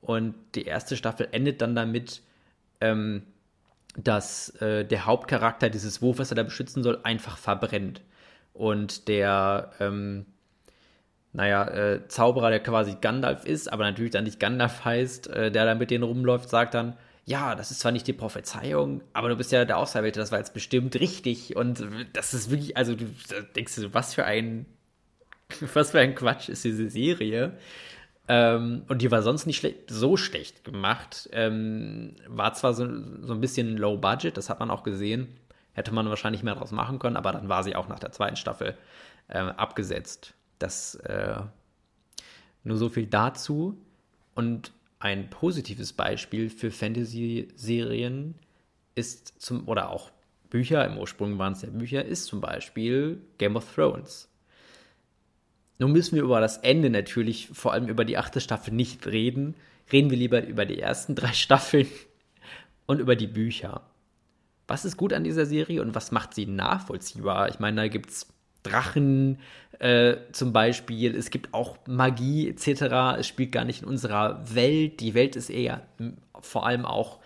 [0.00, 2.22] Und die erste Staffel endet dann damit,
[2.80, 3.22] ähm,
[3.96, 8.02] dass äh, der Hauptcharakter dieses Buch, was er da beschützen soll, einfach verbrennt.
[8.52, 10.26] Und der, ähm,
[11.32, 15.64] naja, äh, Zauberer, der quasi Gandalf ist, aber natürlich dann nicht Gandalf heißt, äh, der
[15.64, 19.36] da mit denen rumläuft, sagt dann, ja, das ist zwar nicht die Prophezeiung, aber du
[19.36, 21.56] bist ja der Auserwählte, das war jetzt bestimmt richtig.
[21.56, 23.06] Und das ist wirklich, also du
[23.56, 24.66] denkst du, was für ein,
[25.74, 27.56] was für ein Quatsch ist diese Serie.
[28.28, 31.28] Ähm, und die war sonst nicht schle so schlecht gemacht.
[31.32, 32.86] Ähm, war zwar so,
[33.22, 35.28] so ein bisschen low budget, das hat man auch gesehen.
[35.72, 38.36] Hätte man wahrscheinlich mehr draus machen können, aber dann war sie auch nach der zweiten
[38.36, 38.76] Staffel
[39.28, 40.34] äh, abgesetzt.
[40.58, 41.40] Das äh,
[42.64, 43.78] nur so viel dazu.
[44.34, 44.72] Und
[45.04, 48.36] ein positives Beispiel für Fantasy-Serien
[48.94, 50.10] ist zum, oder auch
[50.48, 54.30] Bücher, im Ursprung waren es ja Bücher, ist zum Beispiel Game of Thrones.
[55.78, 59.56] Nun müssen wir über das Ende natürlich, vor allem über die achte Staffel, nicht reden.
[59.92, 61.88] Reden wir lieber über die ersten drei Staffeln
[62.86, 63.82] und über die Bücher.
[64.66, 67.50] Was ist gut an dieser Serie und was macht sie nachvollziehbar?
[67.50, 68.26] Ich meine, da gibt es
[68.64, 69.38] Drachen
[69.78, 71.14] äh, zum Beispiel.
[71.14, 73.18] Es gibt auch Magie etc.
[73.18, 74.98] Es spielt gar nicht in unserer Welt.
[75.00, 75.82] Die Welt ist eher
[76.40, 77.20] vor allem auch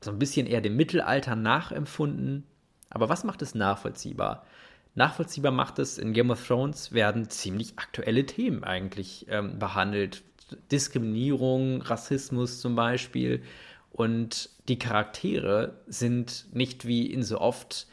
[0.00, 2.44] so ein bisschen eher dem Mittelalter nachempfunden.
[2.90, 4.46] Aber was macht es nachvollziehbar?
[4.94, 10.22] Nachvollziehbar macht es, in Game of Thrones werden ziemlich aktuelle Themen eigentlich ähm, behandelt.
[10.70, 13.42] Diskriminierung, Rassismus zum Beispiel.
[13.90, 17.86] Und die Charaktere sind nicht wie in so oft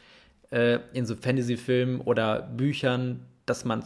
[0.54, 3.84] äh, in so Fantasy-Filmen oder Büchern, dass man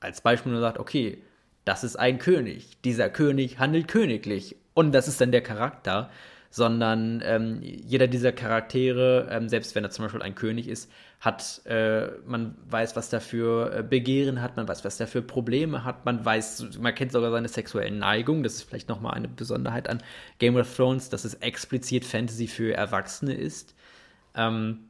[0.00, 1.18] als Beispiel nur sagt, okay,
[1.64, 4.56] das ist ein König, dieser König handelt königlich.
[4.74, 6.10] Und das ist dann der Charakter,
[6.50, 11.62] sondern ähm, jeder dieser Charaktere, ähm, selbst wenn er zum Beispiel ein König ist, hat,
[11.66, 16.24] äh, man weiß, was dafür äh, Begehren hat, man weiß, was dafür Probleme hat, man
[16.24, 20.02] weiß, man kennt sogar seine sexuellen Neigungen, das ist vielleicht nochmal eine Besonderheit an
[20.38, 23.74] Game of Thrones, dass es explizit Fantasy für Erwachsene ist.
[24.34, 24.89] Ähm,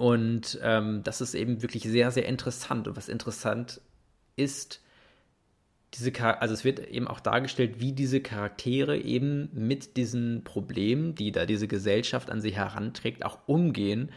[0.00, 2.88] und ähm, das ist eben wirklich sehr, sehr interessant.
[2.88, 3.82] Und was interessant
[4.34, 4.80] ist,
[5.92, 6.10] diese
[6.40, 11.44] also es wird eben auch dargestellt, wie diese Charaktere eben mit diesen Problemen, die da
[11.44, 14.10] diese Gesellschaft an sie heranträgt, auch umgehen.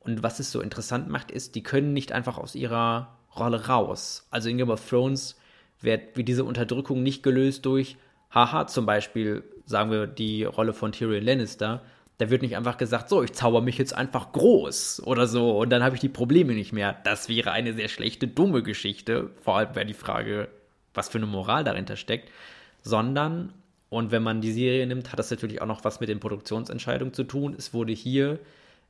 [0.00, 4.26] Und was es so interessant macht, ist, die können nicht einfach aus ihrer Rolle raus.
[4.30, 5.36] Also in Game of Thrones
[5.82, 7.98] wird wie diese Unterdrückung nicht gelöst durch,
[8.30, 11.82] haha, zum Beispiel sagen wir die Rolle von Tyrion Lannister,
[12.18, 15.70] da wird nicht einfach gesagt, so, ich zauber mich jetzt einfach groß oder so und
[15.70, 16.96] dann habe ich die Probleme nicht mehr.
[17.04, 19.30] Das wäre eine sehr schlechte, dumme Geschichte.
[19.42, 20.48] Vor allem wäre die Frage,
[20.94, 22.30] was für eine Moral dahinter steckt.
[22.82, 23.52] Sondern
[23.90, 27.14] Und wenn man die Serie nimmt, hat das natürlich auch noch was mit den Produktionsentscheidungen
[27.14, 27.54] zu tun.
[27.56, 28.38] Es wurde hier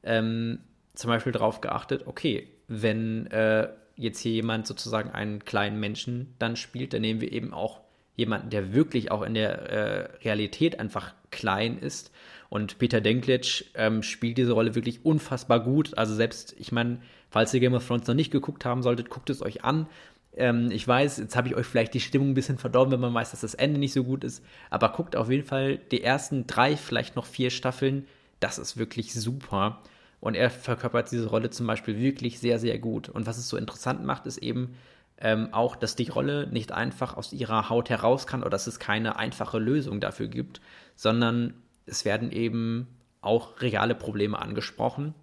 [0.03, 0.59] ähm,
[0.95, 6.57] zum Beispiel darauf geachtet, okay, wenn äh, jetzt hier jemand sozusagen einen kleinen Menschen dann
[6.57, 7.81] spielt, dann nehmen wir eben auch
[8.17, 12.11] jemanden, der wirklich auch in der äh, Realität einfach klein ist.
[12.51, 15.97] Und Peter Dinklage ähm, spielt diese Rolle wirklich unfassbar gut.
[15.99, 19.29] Also selbst, ich meine, falls ihr Game of Thrones noch nicht geguckt haben solltet, guckt
[19.31, 19.87] es euch an.
[20.35, 23.15] Ähm, ich weiß, jetzt habe ich euch vielleicht die Stimmung ein bisschen verdorben, wenn man
[23.15, 24.43] weiß, dass das Ende nicht so gut ist.
[24.71, 28.07] Aber guckt auf jeden Fall die ersten drei, vielleicht noch vier Staffeln.
[28.41, 29.83] Das ist wirklich super.
[30.21, 33.09] Und er verkörpert diese Rolle zum Beispiel wirklich sehr, sehr gut.
[33.09, 34.75] Und was es so interessant macht, ist eben
[35.21, 38.79] ähm, auch, dass die Rolle nicht einfach aus ihrer Haut heraus kann oder dass es
[38.79, 40.61] keine einfache Lösung dafür gibt,
[40.97, 41.55] sondern
[41.89, 42.87] es werden eben
[43.21, 45.15] auch reale Probleme angesprochen.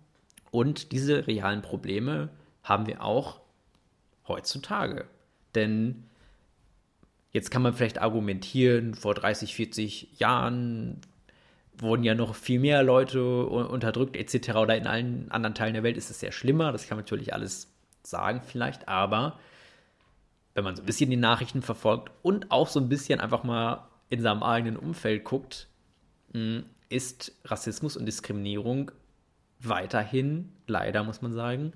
[0.52, 2.30] Und diese realen Probleme
[2.64, 3.42] haben wir auch
[4.28, 5.06] heutzutage.
[5.54, 6.06] Denn
[7.32, 11.02] jetzt kann man vielleicht argumentieren, vor 30, 40 Jahren
[11.78, 14.56] wurden ja noch viel mehr Leute unterdrückt etc.
[14.56, 16.72] Oder in allen anderen Teilen der Welt ist es sehr schlimmer.
[16.72, 17.72] Das kann man natürlich alles
[18.04, 19.40] sagen vielleicht, aber
[20.54, 23.88] wenn man so ein bisschen die Nachrichten verfolgt und auch so ein bisschen einfach mal
[24.10, 25.68] in seinem eigenen Umfeld guckt,
[26.90, 28.92] ist Rassismus und Diskriminierung
[29.60, 31.74] weiterhin, leider muss man sagen,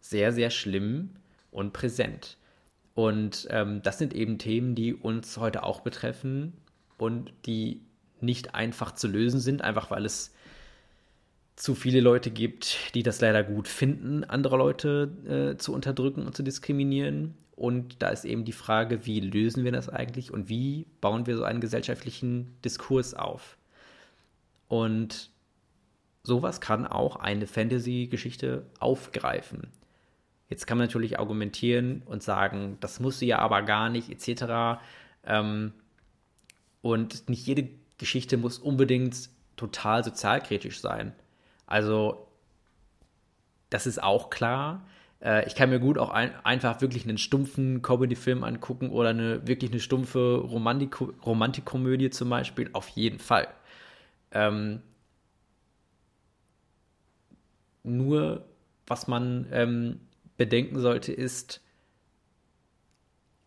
[0.00, 1.10] sehr, sehr schlimm
[1.50, 2.36] und präsent.
[2.94, 6.52] Und ähm, das sind eben Themen, die uns heute auch betreffen
[6.98, 7.80] und die
[8.20, 10.34] nicht einfach zu lösen sind, einfach weil es
[11.56, 16.34] zu viele Leute gibt, die das leider gut finden, andere Leute äh, zu unterdrücken und
[16.34, 17.34] zu diskriminieren.
[17.54, 21.36] Und da ist eben die Frage, wie lösen wir das eigentlich und wie bauen wir
[21.36, 23.58] so einen gesellschaftlichen Diskurs auf?
[24.70, 25.30] Und
[26.22, 29.66] sowas kann auch eine Fantasy-Geschichte aufgreifen.
[30.48, 34.80] Jetzt kann man natürlich argumentieren und sagen, das muss sie ja aber gar nicht, etc.
[35.26, 35.72] Ähm,
[36.82, 41.14] und nicht jede Geschichte muss unbedingt total sozialkritisch sein.
[41.66, 42.28] Also,
[43.70, 44.86] das ist auch klar.
[45.20, 49.48] Äh, ich kann mir gut auch ein, einfach wirklich einen stumpfen Comedy-Film angucken oder eine
[49.48, 52.70] wirklich eine stumpfe Romantik Romantikkomödie zum Beispiel.
[52.72, 53.48] Auf jeden Fall.
[54.32, 54.82] Ähm,
[57.82, 58.44] nur,
[58.86, 60.00] was man ähm,
[60.36, 61.60] bedenken sollte, ist,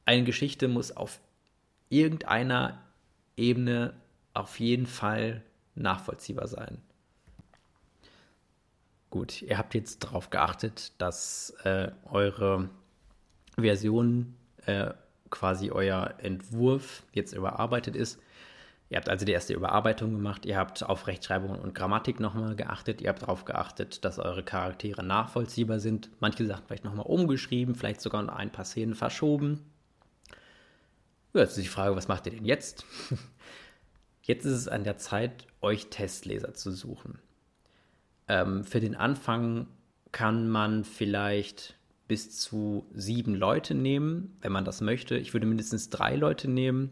[0.05, 1.19] eine Geschichte muss auf
[1.89, 2.81] irgendeiner
[3.37, 3.93] Ebene
[4.33, 5.43] auf jeden Fall
[5.75, 6.81] nachvollziehbar sein.
[9.09, 12.69] Gut, ihr habt jetzt darauf geachtet, dass äh, eure
[13.55, 14.91] Version, äh,
[15.29, 18.19] quasi euer Entwurf jetzt überarbeitet ist.
[18.93, 23.01] Ihr habt also die erste Überarbeitung gemacht, ihr habt auf Rechtschreibung und Grammatik nochmal geachtet,
[23.01, 26.11] ihr habt darauf geachtet, dass eure Charaktere nachvollziehbar sind.
[26.19, 29.61] Manche Sachen vielleicht nochmal umgeschrieben, vielleicht sogar noch ein paar Szenen verschoben.
[31.33, 32.85] Jetzt ist die Frage, was macht ihr denn jetzt?
[34.21, 37.17] Jetzt ist es an der Zeit, euch Testleser zu suchen.
[38.27, 39.65] Ähm, für den Anfang
[40.11, 41.77] kann man vielleicht
[42.07, 45.17] bis zu sieben Leute nehmen, wenn man das möchte.
[45.17, 46.91] Ich würde mindestens drei Leute nehmen.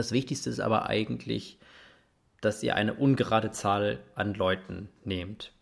[0.00, 1.58] Das Wichtigste ist aber eigentlich,
[2.40, 5.52] dass ihr eine ungerade Zahl an Leuten nehmt.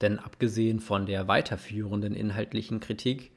[0.00, 3.32] Denn abgesehen von der weiterführenden inhaltlichen Kritik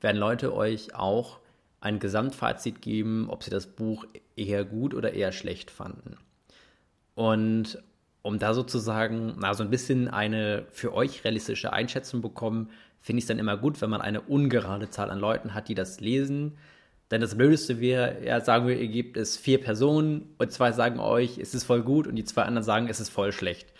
[0.00, 1.40] werden Leute euch auch
[1.80, 6.16] ein Gesamtfazit geben, ob sie das Buch eher gut oder eher schlecht fanden.
[7.16, 7.82] Und
[8.22, 13.24] um da sozusagen na, so ein bisschen eine für euch realistische Einschätzung bekommen, finde ich
[13.24, 16.56] es dann immer gut, wenn man eine ungerade Zahl an Leuten hat, die das lesen.
[17.10, 21.00] Denn das Blödeste wäre, ja, sagen wir, ihr gebt es vier Personen und zwei sagen
[21.00, 23.72] euch, es ist voll gut und die zwei anderen sagen, es ist voll schlecht.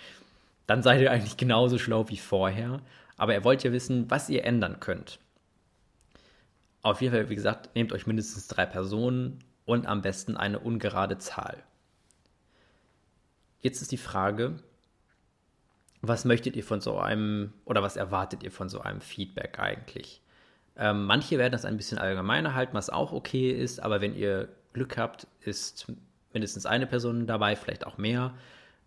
[0.66, 2.80] Dann seid ihr eigentlich genauso schlau wie vorher.
[3.16, 5.18] Aber ihr wollt ja wissen, was ihr ändern könnt.
[6.82, 11.18] Auf jeden Fall, wie gesagt, nehmt euch mindestens drei Personen und am besten eine ungerade
[11.18, 11.62] Zahl.
[13.60, 14.58] Jetzt ist die Frage,
[16.00, 20.22] was möchtet ihr von so einem oder was erwartet ihr von so einem Feedback eigentlich?
[20.80, 24.48] Ähm, manche werden das ein bisschen allgemeiner halten, was auch okay ist, aber wenn ihr
[24.72, 25.92] Glück habt, ist
[26.32, 28.32] mindestens eine Person dabei, vielleicht auch mehr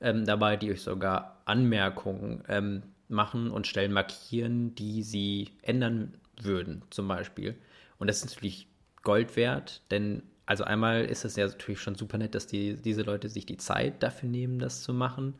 [0.01, 6.81] ähm, dabei, die euch sogar Anmerkungen ähm, machen und Stellen markieren, die sie ändern würden,
[6.89, 7.55] zum Beispiel.
[7.99, 8.67] Und das ist natürlich
[9.03, 13.03] Gold wert, denn also einmal ist es ja natürlich schon super nett, dass die, diese
[13.03, 15.35] Leute sich die Zeit dafür nehmen, das zu machen.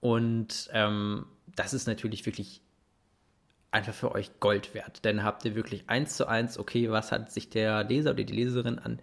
[0.00, 2.62] Und ähm, das ist natürlich wirklich
[3.74, 5.04] einfach für euch Gold wert.
[5.04, 8.32] Denn habt ihr wirklich eins zu eins, okay, was hat sich der Leser oder die
[8.32, 9.00] Leserin an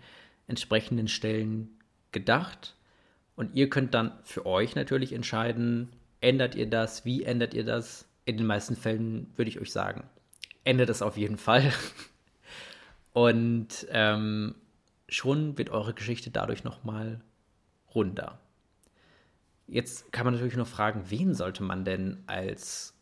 [0.48, 1.70] entsprechenden Stellen
[2.12, 2.76] gedacht?
[3.36, 5.90] Und ihr könnt dann für euch natürlich entscheiden,
[6.22, 8.08] ändert ihr das, wie ändert ihr das?
[8.24, 10.04] In den meisten Fällen würde ich euch sagen,
[10.64, 11.74] ändert es auf jeden Fall.
[13.14, 14.56] Und ähm,
[15.10, 17.20] schon wird eure Geschichte dadurch nochmal
[17.94, 18.40] runter.
[19.68, 22.94] Jetzt kann man natürlich noch fragen, wen sollte man denn als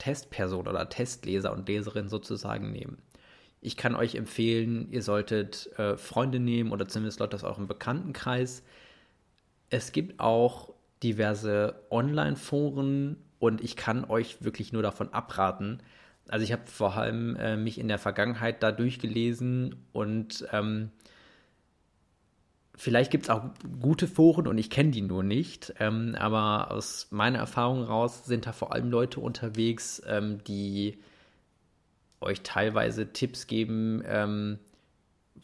[0.00, 2.98] Testperson oder Testleser und Leserin sozusagen nehmen?
[3.60, 8.64] Ich kann euch empfehlen, ihr solltet äh, Freunde nehmen oder zumindest Leute aus eurem Bekanntenkreis.
[9.68, 15.82] Es gibt auch diverse Online-Foren und ich kann euch wirklich nur davon abraten.
[16.28, 20.90] Also ich habe vor allem äh, mich in der Vergangenheit da durchgelesen und ähm,
[22.80, 23.42] vielleicht gibt es auch
[23.78, 25.74] gute Foren und ich kenne die nur nicht.
[25.78, 30.98] Ähm, aber aus meiner Erfahrung raus sind da vor allem Leute unterwegs, ähm, die
[32.22, 34.58] euch teilweise Tipps geben, ähm,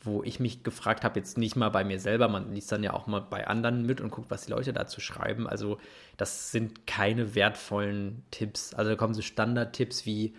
[0.03, 2.94] wo ich mich gefragt habe, jetzt nicht mal bei mir selber, man liest dann ja
[2.94, 5.46] auch mal bei anderen mit und guckt, was die Leute dazu schreiben.
[5.46, 5.79] Also
[6.16, 8.72] das sind keine wertvollen Tipps.
[8.72, 10.35] Also da kommen so Standardtipps wie,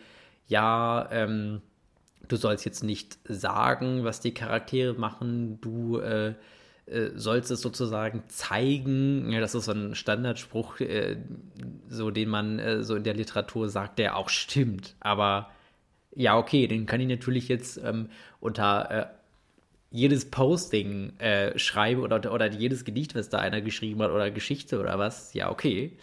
[0.48, 1.62] ja, ähm,
[2.28, 6.34] du sollst jetzt nicht sagen, was die Charaktere machen, du äh,
[6.88, 9.32] äh, sollst es sozusagen zeigen.
[9.32, 11.18] Ja, das ist so ein Standardspruch, äh,
[11.90, 14.96] so den man äh, so in der Literatur sagt, der auch stimmt.
[15.00, 15.50] Aber
[16.16, 19.06] ja, okay, den kann ich natürlich jetzt ähm, unter äh,
[19.92, 24.80] jedes Posting äh, schreiben oder, oder jedes Gedicht, was da einer geschrieben hat oder Geschichte
[24.80, 25.34] oder was.
[25.34, 25.98] Ja, okay.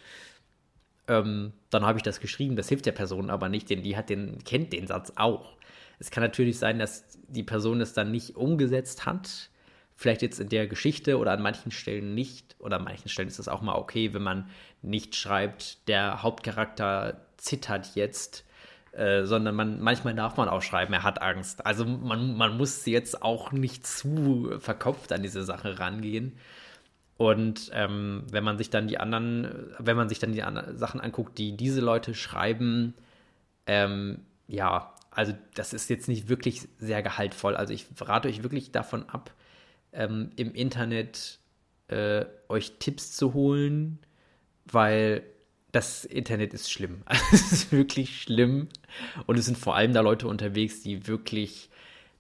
[1.09, 2.57] Ähm, dann habe ich das geschrieben.
[2.57, 5.57] Das hilft der Person aber nicht, denn die hat den, kennt den Satz auch.
[5.99, 9.51] Es kann natürlich sein, dass die Person es dann nicht umgesetzt hat.
[9.97, 12.57] Vielleicht jetzt in der Geschichte oder an manchen Stellen nicht.
[12.59, 14.49] Oder an manchen Stellen ist es auch mal okay, wenn man
[14.83, 18.45] nicht schreibt, der Hauptcharakter zittert jetzt
[18.95, 21.67] äh, sondern man, manchmal darf man auch schreiben, er hat Angst.
[21.67, 26.39] Also man, man muss jetzt auch nicht zu verkopft an diese Sache rangehen.
[27.17, 31.01] Und ähm, wenn man sich dann die anderen, wenn man sich dann die anderen Sachen
[31.01, 32.95] anguckt, die diese Leute schreiben,
[33.67, 37.57] ähm, ja, also das ist jetzt nicht wirklich sehr gehaltvoll.
[37.57, 39.33] Also ich rate euch wirklich davon ab,
[39.95, 41.39] ähm, im Internet
[41.89, 43.99] äh, euch Tipps zu holen,
[44.67, 45.23] weil
[45.73, 47.03] das Internet ist schlimm.
[47.33, 48.69] Es ist wirklich schlimm.
[49.27, 51.69] Und es sind vor allem da Leute unterwegs, die wirklich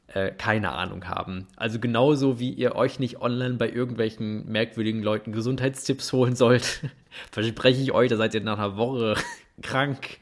[0.08, 1.46] äh, keine Ahnung haben.
[1.56, 6.82] Also genauso wie ihr euch nicht online bei irgendwelchen merkwürdigen Leuten Gesundheitstipps holen sollt,
[7.32, 9.14] verspreche ich euch, da seid ihr nach einer Woche
[9.62, 10.18] krank.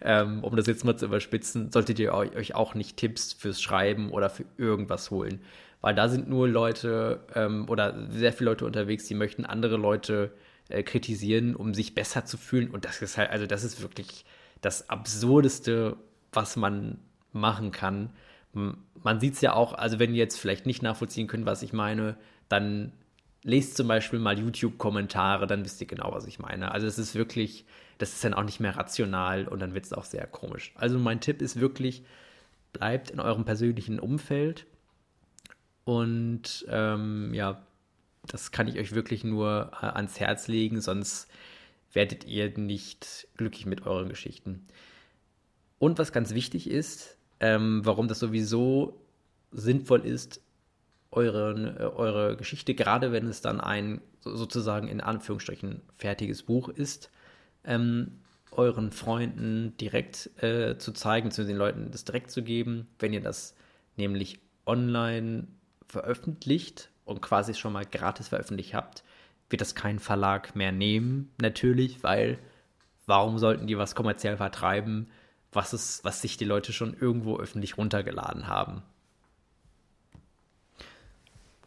[0.00, 4.10] Ähm, um das jetzt mal zu überspitzen, solltet ihr euch auch nicht Tipps fürs Schreiben
[4.10, 5.40] oder für irgendwas holen.
[5.82, 10.32] Weil da sind nur Leute ähm, oder sehr viele Leute unterwegs, die möchten andere Leute
[10.68, 12.70] äh, kritisieren, um sich besser zu fühlen.
[12.70, 14.24] Und das ist halt, also das ist wirklich
[14.60, 15.96] das Absurdeste,
[16.32, 16.98] was man
[17.32, 18.10] machen kann.
[18.52, 21.72] Man sieht es ja auch, also wenn ihr jetzt vielleicht nicht nachvollziehen könnt, was ich
[21.72, 22.16] meine,
[22.48, 22.92] dann
[23.42, 26.70] lest zum Beispiel mal YouTube-Kommentare, dann wisst ihr genau, was ich meine.
[26.70, 27.64] Also es ist wirklich,
[27.98, 30.72] das ist dann auch nicht mehr rational und dann wird es auch sehr komisch.
[30.76, 32.04] Also mein Tipp ist wirklich,
[32.72, 34.66] bleibt in eurem persönlichen Umfeld
[35.84, 37.62] und ähm, ja,
[38.26, 41.28] das kann ich euch wirklich nur äh, ans Herz legen, sonst
[41.92, 44.66] werdet ihr nicht glücklich mit euren Geschichten.
[45.78, 49.00] Und was ganz wichtig ist, ähm, warum das sowieso
[49.50, 50.40] sinnvoll ist,
[51.10, 57.10] eure, eure Geschichte, gerade wenn es dann ein sozusagen in Anführungsstrichen fertiges Buch ist,
[57.64, 58.20] ähm,
[58.52, 62.86] euren Freunden direkt äh, zu zeigen, zu den Leuten das direkt zu geben.
[62.98, 63.54] Wenn ihr das
[63.96, 65.48] nämlich online
[65.92, 69.04] veröffentlicht, und quasi schon mal gratis veröffentlicht habt,
[69.50, 72.38] wird das kein Verlag mehr nehmen, natürlich, weil
[73.06, 75.08] warum sollten die was kommerziell vertreiben,
[75.52, 78.82] was, ist, was sich die Leute schon irgendwo öffentlich runtergeladen haben?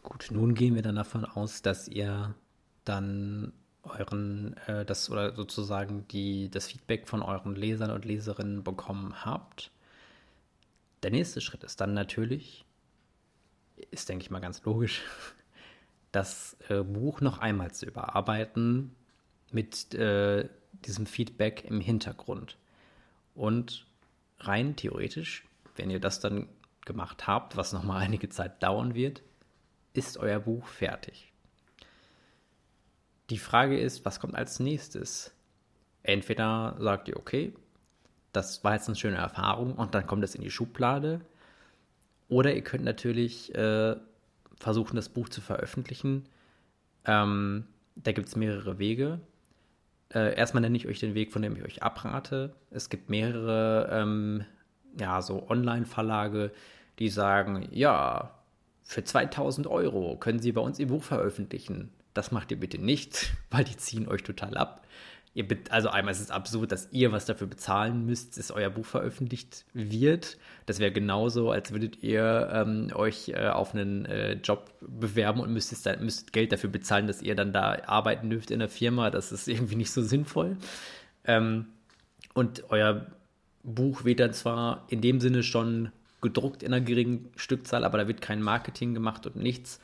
[0.02, 2.34] Gut, nun gehen wir dann davon aus, dass ihr
[2.84, 9.26] dann euren, äh, das oder sozusagen die, das Feedback von euren Lesern und Leserinnen bekommen
[9.26, 9.72] habt.
[11.04, 12.65] Der nächste Schritt ist dann natürlich,
[13.92, 15.02] ist, denke ich mal, ganz logisch,
[16.12, 18.96] das äh, Buch noch einmal zu überarbeiten
[19.52, 20.50] mit äh,
[20.86, 22.58] diesem Feedback im Hintergrund.
[23.34, 23.86] Und
[24.40, 26.48] rein theoretisch, wenn ihr das dann
[26.86, 29.22] gemacht habt, was nochmal einige Zeit dauern wird,
[29.94, 31.32] ist euer Buch fertig.
[33.30, 35.34] Die Frage ist, was kommt als nächstes?
[36.04, 37.54] Entweder sagt ihr, okay,
[38.32, 41.22] das war jetzt eine schöne Erfahrung und dann kommt es in die Schublade
[42.28, 43.96] oder ihr könnt natürlich äh,
[44.60, 46.26] versuchen, das Buch zu veröffentlichen.
[47.06, 49.20] Ähm, da gibt es mehrere Wege.
[50.14, 52.56] Äh, erstmal nenne ich euch den Weg, von dem ich euch abrate.
[52.72, 54.46] Es gibt mehrere, ähm,
[55.00, 56.52] ja, so Online-Verlage,
[57.00, 58.32] die sagen, ja,
[58.84, 61.92] für 2000 Euro können Sie bei uns Ihr Buch veröffentlichen.
[62.14, 64.86] Das macht ihr bitte nicht, weil die ziehen euch total ab.
[65.36, 68.86] Ihr, also einmal ist es absurd, dass ihr was dafür bezahlen müsst, dass euer Buch
[68.86, 70.38] veröffentlicht wird.
[70.66, 75.52] Das wäre genauso, als würdet ihr ähm, euch äh, auf einen äh, Job bewerben und
[75.52, 79.10] müsstet, müsst Geld dafür bezahlen, dass ihr dann da arbeiten dürft in der Firma.
[79.10, 80.56] Das ist irgendwie nicht so sinnvoll.
[81.26, 81.66] Ähm,
[82.34, 83.06] und euer
[83.64, 88.08] Buch wird dann zwar in dem Sinne schon gedruckt in einer geringen Stückzahl, aber da
[88.08, 89.82] wird kein Marketing gemacht und nichts.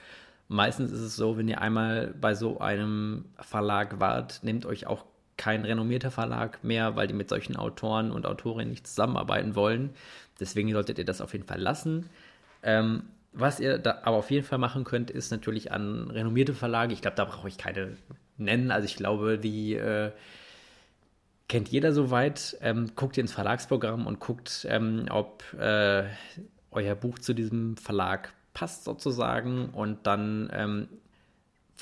[0.48, 5.06] Meistens ist es so, wenn ihr einmal bei so einem Verlag wart, nehmt euch auch
[5.42, 9.90] kein renommierter Verlag mehr, weil die mit solchen Autoren und Autorinnen nicht zusammenarbeiten wollen.
[10.40, 12.08] Deswegen solltet ihr das auf jeden Fall lassen.
[12.62, 16.94] Ähm, was ihr da aber auf jeden Fall machen könnt, ist natürlich an renommierte Verlage.
[16.94, 17.98] Ich glaube, da brauche ich keine
[18.38, 18.70] nennen.
[18.70, 20.12] Also ich glaube, die äh,
[21.50, 22.56] kennt jeder soweit.
[22.62, 26.04] Ähm, guckt ihr ins Verlagsprogramm und guckt, ähm, ob äh,
[26.70, 29.70] euer Buch zu diesem Verlag passt sozusagen.
[29.70, 30.88] Und dann ähm,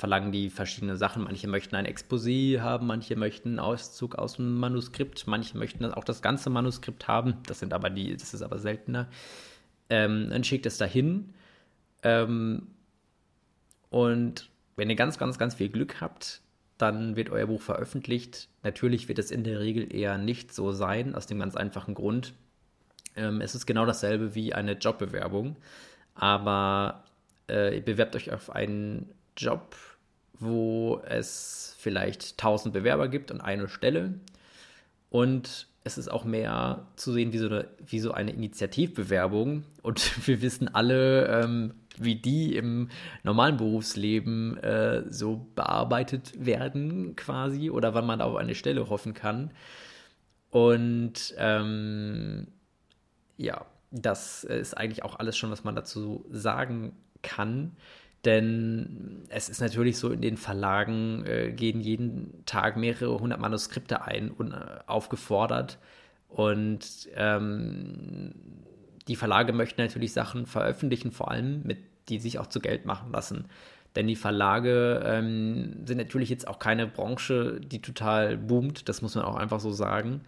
[0.00, 1.22] verlangen die verschiedene Sachen.
[1.22, 6.04] Manche möchten ein Exposé haben, manche möchten einen Auszug aus dem Manuskript, manche möchten auch
[6.04, 7.34] das ganze Manuskript haben.
[7.46, 9.08] Das sind aber die, das ist aber seltener.
[9.90, 11.34] Ähm, dann schickt es dahin.
[12.02, 12.68] Ähm,
[13.90, 16.40] und wenn ihr ganz, ganz, ganz viel Glück habt,
[16.78, 18.48] dann wird euer Buch veröffentlicht.
[18.62, 22.32] Natürlich wird es in der Regel eher nicht so sein, aus dem ganz einfachen Grund.
[23.16, 25.56] Ähm, es ist genau dasselbe wie eine Jobbewerbung,
[26.14, 27.04] aber
[27.50, 29.76] äh, ihr bewerbt euch auf einen Job
[30.40, 34.14] wo es vielleicht 1000 Bewerber gibt und eine Stelle.
[35.10, 39.64] Und es ist auch mehr zu sehen wie so eine, wie so eine Initiativbewerbung.
[39.82, 42.88] Und wir wissen alle, ähm, wie die im
[43.22, 49.50] normalen Berufsleben äh, so bearbeitet werden, quasi, oder wann man auf eine Stelle hoffen kann.
[50.50, 52.48] Und ähm,
[53.36, 57.76] ja, das ist eigentlich auch alles schon, was man dazu sagen kann.
[58.24, 64.02] Denn es ist natürlich so, in den Verlagen äh, gehen jeden Tag mehrere hundert Manuskripte
[64.02, 65.78] ein und äh, aufgefordert.
[66.28, 68.32] Und ähm,
[69.08, 73.10] die Verlage möchten natürlich Sachen veröffentlichen, vor allem mit, die sich auch zu Geld machen
[73.10, 73.46] lassen.
[73.96, 79.16] Denn die Verlage ähm, sind natürlich jetzt auch keine Branche, die total boomt, das muss
[79.16, 80.20] man auch einfach so sagen.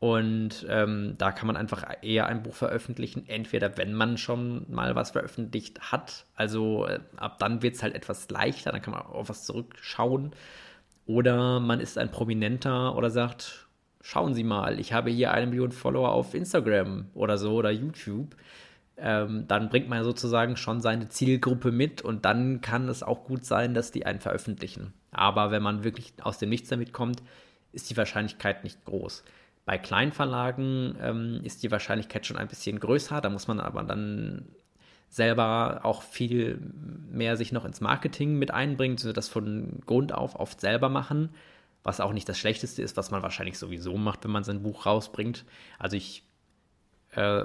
[0.00, 4.94] Und ähm, da kann man einfach eher ein Buch veröffentlichen, entweder wenn man schon mal
[4.94, 9.02] was veröffentlicht hat, also äh, ab dann wird es halt etwas leichter, dann kann man
[9.02, 10.32] auf was zurückschauen.
[11.04, 13.68] Oder man ist ein Prominenter oder sagt,
[14.00, 18.36] schauen Sie mal, ich habe hier eine Million Follower auf Instagram oder so oder YouTube.
[18.96, 23.44] Ähm, dann bringt man sozusagen schon seine Zielgruppe mit und dann kann es auch gut
[23.44, 24.94] sein, dass die einen veröffentlichen.
[25.10, 27.22] Aber wenn man wirklich aus dem Nichts damit kommt,
[27.72, 29.24] ist die Wahrscheinlichkeit nicht groß.
[29.70, 33.20] Bei Kleinverlagen ähm, ist die Wahrscheinlichkeit schon ein bisschen größer.
[33.20, 34.48] Da muss man aber dann
[35.08, 36.58] selber auch viel
[37.08, 41.32] mehr sich noch ins Marketing mit einbringen, das von Grund auf oft selber machen,
[41.84, 44.86] was auch nicht das Schlechteste ist, was man wahrscheinlich sowieso macht, wenn man sein Buch
[44.86, 45.44] rausbringt.
[45.78, 46.24] Also ich
[47.12, 47.44] äh,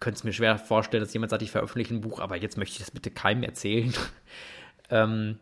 [0.00, 2.74] könnte es mir schwer vorstellen, dass jemand sagt, ich veröffentliche ein Buch, aber jetzt möchte
[2.74, 3.94] ich das bitte keinem erzählen.
[4.90, 5.38] ähm,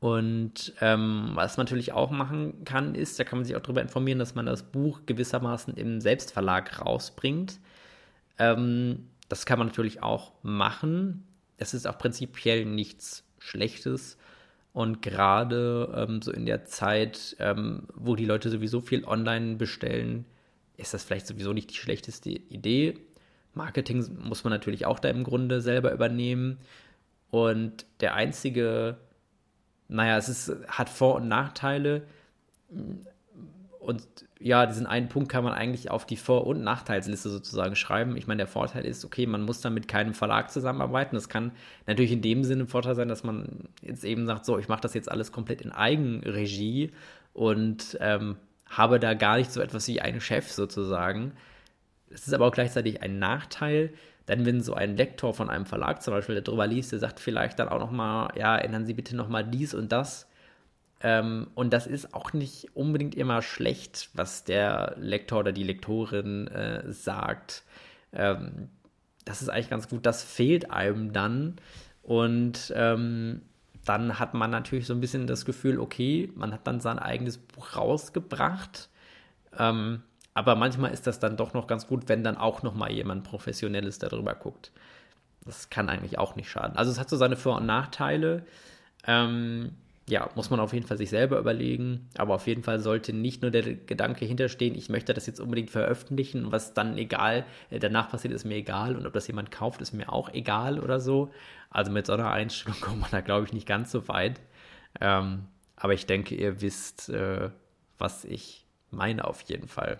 [0.00, 3.82] und ähm, was man natürlich auch machen kann, ist, da kann man sich auch darüber
[3.82, 7.58] informieren, dass man das Buch gewissermaßen im Selbstverlag rausbringt.
[8.38, 11.26] Ähm, das kann man natürlich auch machen.
[11.56, 14.18] Es ist auch prinzipiell nichts Schlechtes.
[14.72, 20.26] Und gerade ähm, so in der Zeit, ähm, wo die Leute sowieso viel online bestellen,
[20.76, 22.94] ist das vielleicht sowieso nicht die schlechteste Idee.
[23.54, 26.58] Marketing muss man natürlich auch da im Grunde selber übernehmen.
[27.30, 28.98] Und der einzige
[29.88, 32.02] naja, es ist, hat Vor- und Nachteile.
[33.80, 34.06] Und
[34.38, 38.16] ja, diesen einen Punkt kann man eigentlich auf die Vor- und Nachteilsliste sozusagen schreiben.
[38.16, 41.16] Ich meine, der Vorteil ist, okay, man muss dann mit keinem Verlag zusammenarbeiten.
[41.16, 41.52] Das kann
[41.86, 44.82] natürlich in dem Sinne ein Vorteil sein, dass man jetzt eben sagt, so, ich mache
[44.82, 46.92] das jetzt alles komplett in Eigenregie
[47.32, 48.36] und ähm,
[48.66, 51.32] habe da gar nicht so etwas wie einen Chef sozusagen.
[52.10, 53.92] Es ist aber auch gleichzeitig ein Nachteil,
[54.28, 57.58] denn wenn so ein Lektor von einem Verlag zum Beispiel darüber liest, der sagt vielleicht
[57.58, 60.28] dann auch nochmal, ja, ändern Sie bitte nochmal dies und das.
[61.00, 66.48] Ähm, und das ist auch nicht unbedingt immer schlecht, was der Lektor oder die Lektorin
[66.48, 67.62] äh, sagt.
[68.12, 68.68] Ähm,
[69.24, 70.04] das ist eigentlich ganz gut.
[70.06, 71.56] Das fehlt einem dann.
[72.02, 73.42] Und ähm,
[73.84, 77.38] dann hat man natürlich so ein bisschen das Gefühl, okay, man hat dann sein eigenes
[77.38, 78.88] Buch rausgebracht.
[79.58, 80.02] Ähm,
[80.38, 83.24] aber manchmal ist das dann doch noch ganz gut, wenn dann auch noch mal jemand
[83.24, 84.70] Professionelles darüber guckt.
[85.44, 86.76] Das kann eigentlich auch nicht schaden.
[86.76, 88.44] Also es hat so seine Vor- und Nachteile.
[89.04, 89.72] Ähm,
[90.06, 92.08] ja, muss man auf jeden Fall sich selber überlegen.
[92.16, 95.70] Aber auf jeden Fall sollte nicht nur der Gedanke hinterstehen, ich möchte das jetzt unbedingt
[95.70, 99.50] veröffentlichen und was dann egal, äh, danach passiert, ist mir egal und ob das jemand
[99.50, 101.32] kauft, ist mir auch egal oder so.
[101.68, 104.40] Also mit so einer Einstellung kommt man da, glaube ich, nicht ganz so weit.
[105.00, 107.50] Ähm, aber ich denke, ihr wisst, äh,
[107.98, 109.98] was ich meine auf jeden Fall.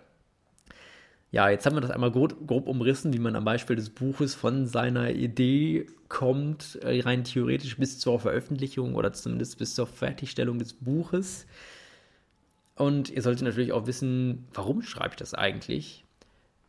[1.31, 4.35] Ja, jetzt haben wir das einmal grob, grob, umrissen, wie man am Beispiel des Buches
[4.35, 10.59] von seiner Idee kommt, äh, rein theoretisch bis zur Veröffentlichung oder zumindest bis zur Fertigstellung
[10.59, 11.47] des Buches.
[12.77, 16.05] Und ihr solltet natürlich auch wissen, warum schreibe ich das eigentlich?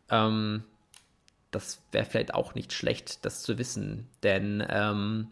[0.10, 0.64] Ähm,
[1.51, 5.28] das wäre vielleicht auch nicht schlecht, das zu wissen, denn ähm,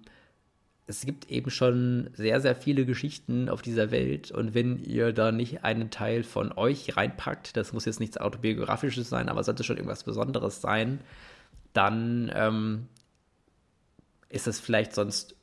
[0.87, 5.33] es gibt eben schon sehr, sehr viele Geschichten auf dieser Welt und wenn ihr da
[5.33, 9.75] nicht einen Teil von euch reinpackt, das muss jetzt nichts autobiografisches sein, aber sollte schon
[9.75, 11.01] irgendwas Besonderes sein,
[11.73, 12.87] dann ähm,
[14.29, 15.35] ist es vielleicht sonst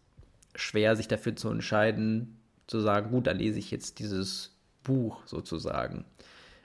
[0.55, 6.07] schwer, sich dafür zu entscheiden, zu sagen, gut, dann lese ich jetzt dieses Buch sozusagen.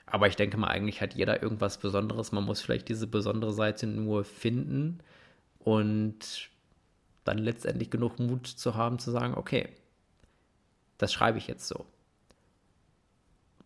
[0.06, 2.32] Aber ich denke mal, eigentlich hat jeder irgendwas Besonderes.
[2.32, 5.00] Man muss vielleicht diese besondere Seite nur finden
[5.60, 6.50] und
[7.24, 9.70] dann letztendlich genug Mut zu haben, zu sagen, okay,
[10.98, 11.86] das schreibe ich jetzt so.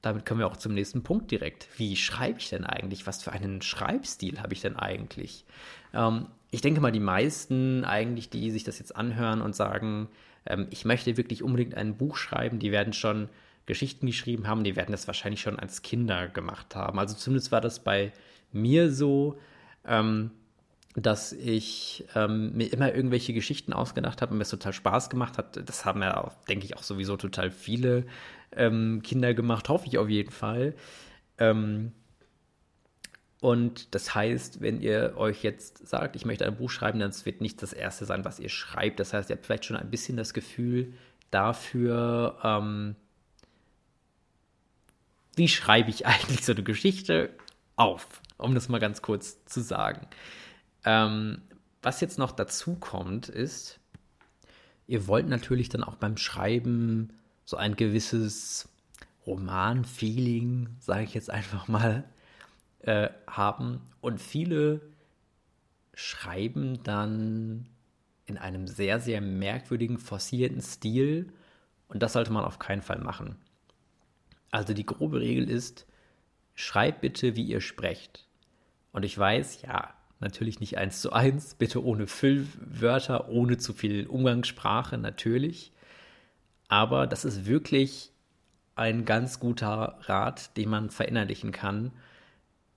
[0.01, 1.67] Damit kommen wir auch zum nächsten Punkt direkt.
[1.77, 3.07] Wie schreibe ich denn eigentlich?
[3.07, 5.45] Was für einen Schreibstil habe ich denn eigentlich?
[5.93, 10.09] Ähm, ich denke mal, die meisten eigentlich, die sich das jetzt anhören und sagen,
[10.45, 13.29] ähm, ich möchte wirklich unbedingt ein Buch schreiben, die werden schon
[13.65, 16.99] Geschichten geschrieben haben, die werden das wahrscheinlich schon als Kinder gemacht haben.
[16.99, 18.11] Also zumindest war das bei
[18.51, 19.39] mir so,
[19.85, 20.31] ähm,
[20.95, 25.37] dass ich ähm, mir immer irgendwelche Geschichten ausgedacht habe und mir es total Spaß gemacht
[25.37, 25.67] hat.
[25.67, 28.05] Das haben ja, auch, denke ich, auch sowieso total viele
[28.55, 30.75] ähm, Kinder gemacht, hoffe ich auf jeden Fall.
[31.39, 31.93] Ähm,
[33.39, 37.41] und das heißt, wenn ihr euch jetzt sagt, ich möchte ein Buch schreiben, dann wird
[37.41, 38.99] nicht das erste sein, was ihr schreibt.
[38.99, 40.93] Das heißt, ihr habt vielleicht schon ein bisschen das Gefühl
[41.29, 42.95] dafür, ähm,
[45.35, 47.31] wie schreibe ich eigentlich so eine Geschichte
[47.75, 50.07] auf, um das mal ganz kurz zu sagen.
[50.85, 51.41] Ähm,
[51.81, 53.79] was jetzt noch dazu kommt, ist,
[54.87, 57.13] ihr wollt natürlich dann auch beim Schreiben
[57.45, 58.69] so ein gewisses
[59.25, 62.03] Roman-Feeling, sage ich jetzt einfach mal,
[62.79, 63.81] äh, haben.
[64.01, 64.81] Und viele
[65.93, 67.67] schreiben dann
[68.25, 71.31] in einem sehr, sehr merkwürdigen, forcierten Stil.
[71.87, 73.35] Und das sollte man auf keinen Fall machen.
[74.51, 75.85] Also die grobe Regel ist,
[76.55, 78.27] schreibt bitte, wie ihr sprecht.
[78.91, 79.93] Und ich weiß, ja,
[80.23, 85.71] natürlich nicht eins zu eins, bitte ohne Füllwörter, ohne zu viel Umgangssprache, natürlich.
[86.67, 88.11] Aber das ist wirklich
[88.75, 91.91] ein ganz guter Rat, den man verinnerlichen kann.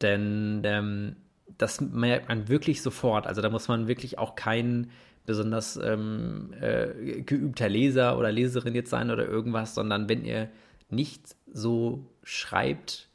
[0.02, 1.16] Denn ähm,
[1.56, 3.26] das merkt man wirklich sofort.
[3.26, 4.90] Also da muss man wirklich auch kein
[5.24, 10.48] besonders ähm, äh, geübter Leser oder Leserin jetzt sein oder irgendwas, sondern wenn ihr
[10.88, 13.08] nicht so schreibt,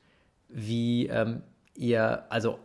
[0.50, 1.44] wie ähm,
[1.76, 2.60] ihr, also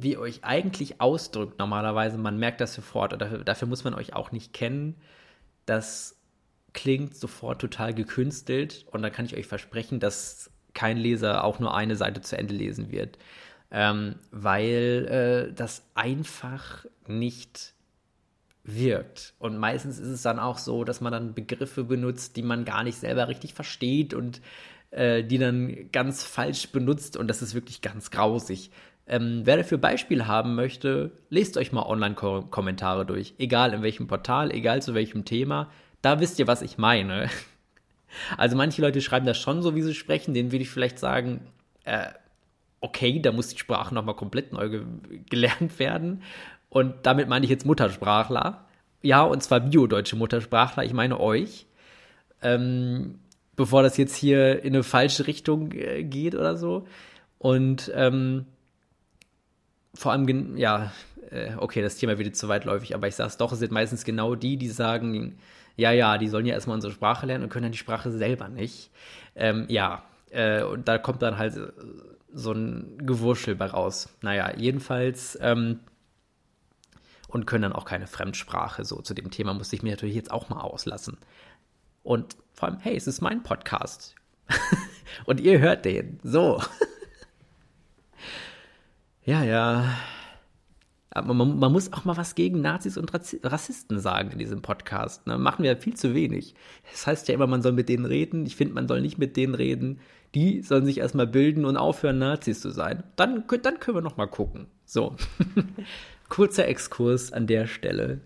[0.00, 4.14] wie ihr euch eigentlich ausdrückt normalerweise, man merkt das sofort, oder dafür muss man euch
[4.14, 4.94] auch nicht kennen.
[5.66, 6.16] Das
[6.72, 11.74] klingt sofort total gekünstelt und da kann ich euch versprechen, dass kein Leser auch nur
[11.74, 13.18] eine Seite zu Ende lesen wird,
[13.70, 17.74] ähm, weil äh, das einfach nicht
[18.62, 19.34] wirkt.
[19.38, 22.84] Und meistens ist es dann auch so, dass man dann Begriffe benutzt, die man gar
[22.84, 24.40] nicht selber richtig versteht und
[24.90, 28.70] äh, die dann ganz falsch benutzt und das ist wirklich ganz grausig.
[29.08, 33.34] Ähm, wer dafür Beispiele haben möchte, lest euch mal Online-Kommentare durch.
[33.38, 35.70] Egal in welchem Portal, egal zu welchem Thema.
[36.02, 37.28] Da wisst ihr, was ich meine.
[38.38, 40.32] Also manche Leute schreiben das schon so, wie sie sprechen.
[40.32, 41.42] Denen würde ich vielleicht sagen,
[41.84, 42.06] äh,
[42.80, 44.82] okay, da muss die Sprache nochmal komplett neu ge
[45.28, 46.22] gelernt werden.
[46.70, 48.64] Und damit meine ich jetzt Muttersprachler.
[49.02, 50.84] Ja, und zwar biodeutsche Muttersprachler.
[50.84, 51.66] Ich meine euch.
[52.40, 53.18] Ähm,
[53.56, 56.86] bevor das jetzt hier in eine falsche Richtung äh, geht oder so.
[57.38, 58.46] Und ähm,
[59.98, 60.92] vor allem, ja,
[61.30, 63.72] äh, okay, das Thema wird jetzt zu weitläufig, aber ich sage es doch, es sind
[63.72, 65.38] meistens genau die, die sagen,
[65.76, 68.48] ja, ja, die sollen ja erstmal unsere Sprache lernen und können dann die Sprache selber
[68.48, 68.90] nicht.
[69.34, 71.58] Ähm, ja, äh, und da kommt dann halt
[72.32, 74.08] so ein Gewurschel bei raus.
[74.22, 75.80] Naja, jedenfalls ähm,
[77.26, 78.84] und können dann auch keine Fremdsprache.
[78.84, 81.18] So zu dem Thema musste ich mir natürlich jetzt auch mal auslassen.
[82.04, 84.14] Und vor allem, hey, es ist mein Podcast.
[85.24, 86.20] und ihr hört den.
[86.22, 86.62] So.
[89.28, 89.84] Ja, ja.
[91.10, 95.26] Aber man, man, muss auch mal was gegen Nazis und Rassisten sagen in diesem Podcast.
[95.26, 95.36] Ne?
[95.36, 96.54] Machen wir viel zu wenig.
[96.90, 98.46] Das heißt ja immer, man soll mit denen reden.
[98.46, 100.00] Ich finde, man soll nicht mit denen reden.
[100.34, 103.02] Die sollen sich erstmal bilden und aufhören, Nazis zu sein.
[103.16, 104.66] Dann, dann können wir noch mal gucken.
[104.86, 105.14] So.
[106.30, 108.20] Kurzer Exkurs an der Stelle.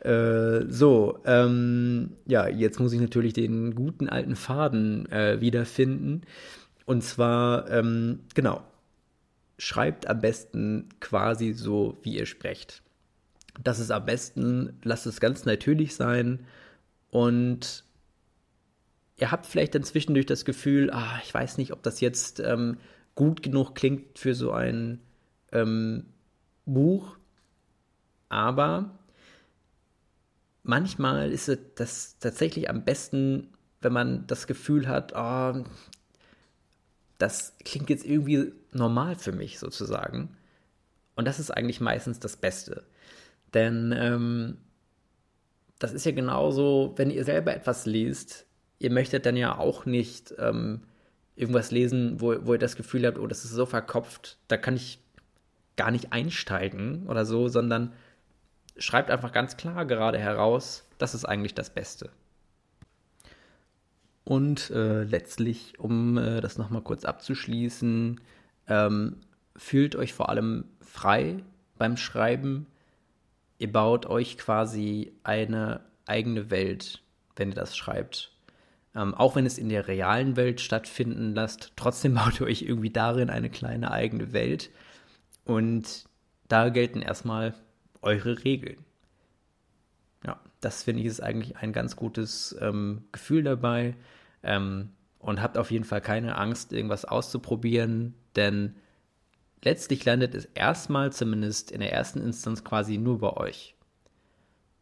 [0.00, 6.22] Äh, so, ähm, ja, jetzt muss ich natürlich den guten alten Faden äh, wiederfinden.
[6.84, 8.62] Und zwar, ähm, genau,
[9.58, 12.82] schreibt am besten quasi so, wie ihr sprecht.
[13.62, 16.44] Das ist am besten, lasst es ganz natürlich sein
[17.10, 17.84] und
[19.16, 22.76] ihr habt vielleicht dann zwischendurch das Gefühl, ah, ich weiß nicht, ob das jetzt ähm,
[23.14, 25.00] gut genug klingt für so ein
[25.52, 26.04] ähm,
[26.66, 27.16] Buch,
[28.28, 28.98] aber
[30.62, 33.48] manchmal ist es das tatsächlich am besten,
[33.80, 35.64] wenn man das Gefühl hat, oh,
[37.18, 40.36] das klingt jetzt irgendwie normal für mich sozusagen.
[41.14, 42.84] Und das ist eigentlich meistens das Beste.
[43.54, 44.58] Denn ähm,
[45.78, 48.46] das ist ja genauso, wenn ihr selber etwas liest,
[48.78, 50.82] ihr möchtet dann ja auch nicht ähm,
[51.34, 54.76] irgendwas lesen, wo, wo ihr das Gefühl habt, oh, das ist so verkopft, da kann
[54.76, 54.98] ich
[55.76, 57.92] gar nicht einsteigen oder so, sondern
[58.78, 62.10] schreibt einfach ganz klar gerade heraus, das ist eigentlich das Beste.
[64.26, 68.20] Und äh, letztlich, um äh, das nochmal kurz abzuschließen,
[68.66, 69.18] ähm,
[69.54, 71.44] fühlt euch vor allem frei
[71.78, 72.66] beim Schreiben.
[73.58, 77.02] Ihr baut euch quasi eine eigene Welt,
[77.36, 78.32] wenn ihr das schreibt.
[78.96, 82.90] Ähm, auch wenn es in der realen Welt stattfinden lasst, trotzdem baut ihr euch irgendwie
[82.90, 84.70] darin eine kleine eigene Welt.
[85.44, 86.06] Und
[86.48, 87.54] da gelten erstmal
[88.02, 88.84] eure Regeln.
[90.26, 93.94] Ja, das finde ich ist eigentlich ein ganz gutes ähm, Gefühl dabei.
[94.46, 98.76] Ähm, und habt auf jeden Fall keine Angst, irgendwas auszuprobieren, denn
[99.62, 103.74] letztlich landet es erstmal, zumindest in der ersten Instanz, quasi nur bei euch.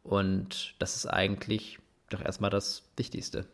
[0.03, 1.79] Und das ist eigentlich
[2.11, 3.47] doch erstmal das Wichtigste.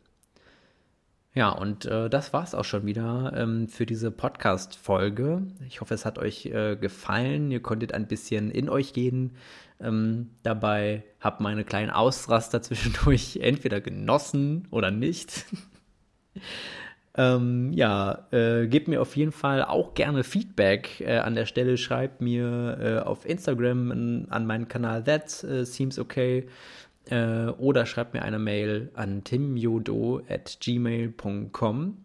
[1.32, 5.42] Ja, und äh, das war's auch schon wieder ähm, für diese Podcast-Folge.
[5.68, 7.52] Ich hoffe, es hat euch äh, gefallen.
[7.52, 9.36] Ihr konntet ein bisschen in euch gehen.
[9.80, 15.46] Ähm, dabei habt meine kleinen Ausraster zwischendurch entweder genossen oder nicht.
[17.14, 21.76] Ähm, ja, äh, gebt mir auf jeden Fall auch gerne Feedback äh, an der Stelle.
[21.76, 26.47] Schreibt mir äh, auf Instagram an, an meinen Kanal That äh, Seems Okay
[27.11, 31.97] äh, oder schreibt mir eine Mail an timjodo at gmail.com.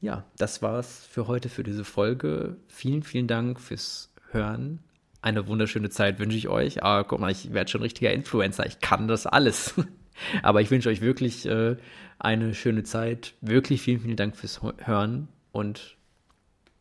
[0.00, 2.56] Ja, das war's für heute, für diese Folge.
[2.68, 4.80] Vielen, vielen Dank fürs Hören.
[5.22, 6.82] Eine wunderschöne Zeit wünsche ich euch.
[6.82, 8.64] Aber guck mal, ich werde schon richtiger Influencer.
[8.66, 9.74] Ich kann das alles.
[10.42, 11.76] Aber ich wünsche euch wirklich äh,
[12.18, 13.34] eine schöne Zeit.
[13.40, 15.96] Wirklich vielen, vielen Dank fürs Hören und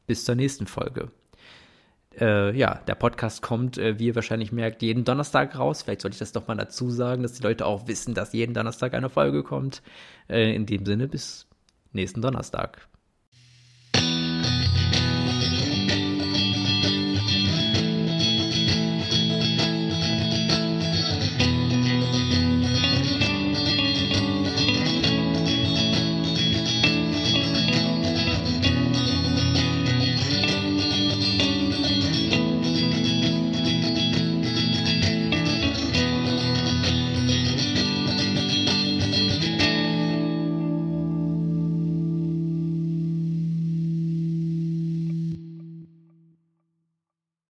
[0.07, 1.11] bis zur nächsten Folge.
[2.19, 5.83] Äh, ja, der Podcast kommt, äh, wie ihr wahrscheinlich merkt, jeden Donnerstag raus.
[5.83, 8.53] Vielleicht sollte ich das doch mal dazu sagen, dass die Leute auch wissen, dass jeden
[8.53, 9.81] Donnerstag eine Folge kommt.
[10.27, 11.47] Äh, in dem Sinne, bis
[11.93, 12.87] nächsten Donnerstag.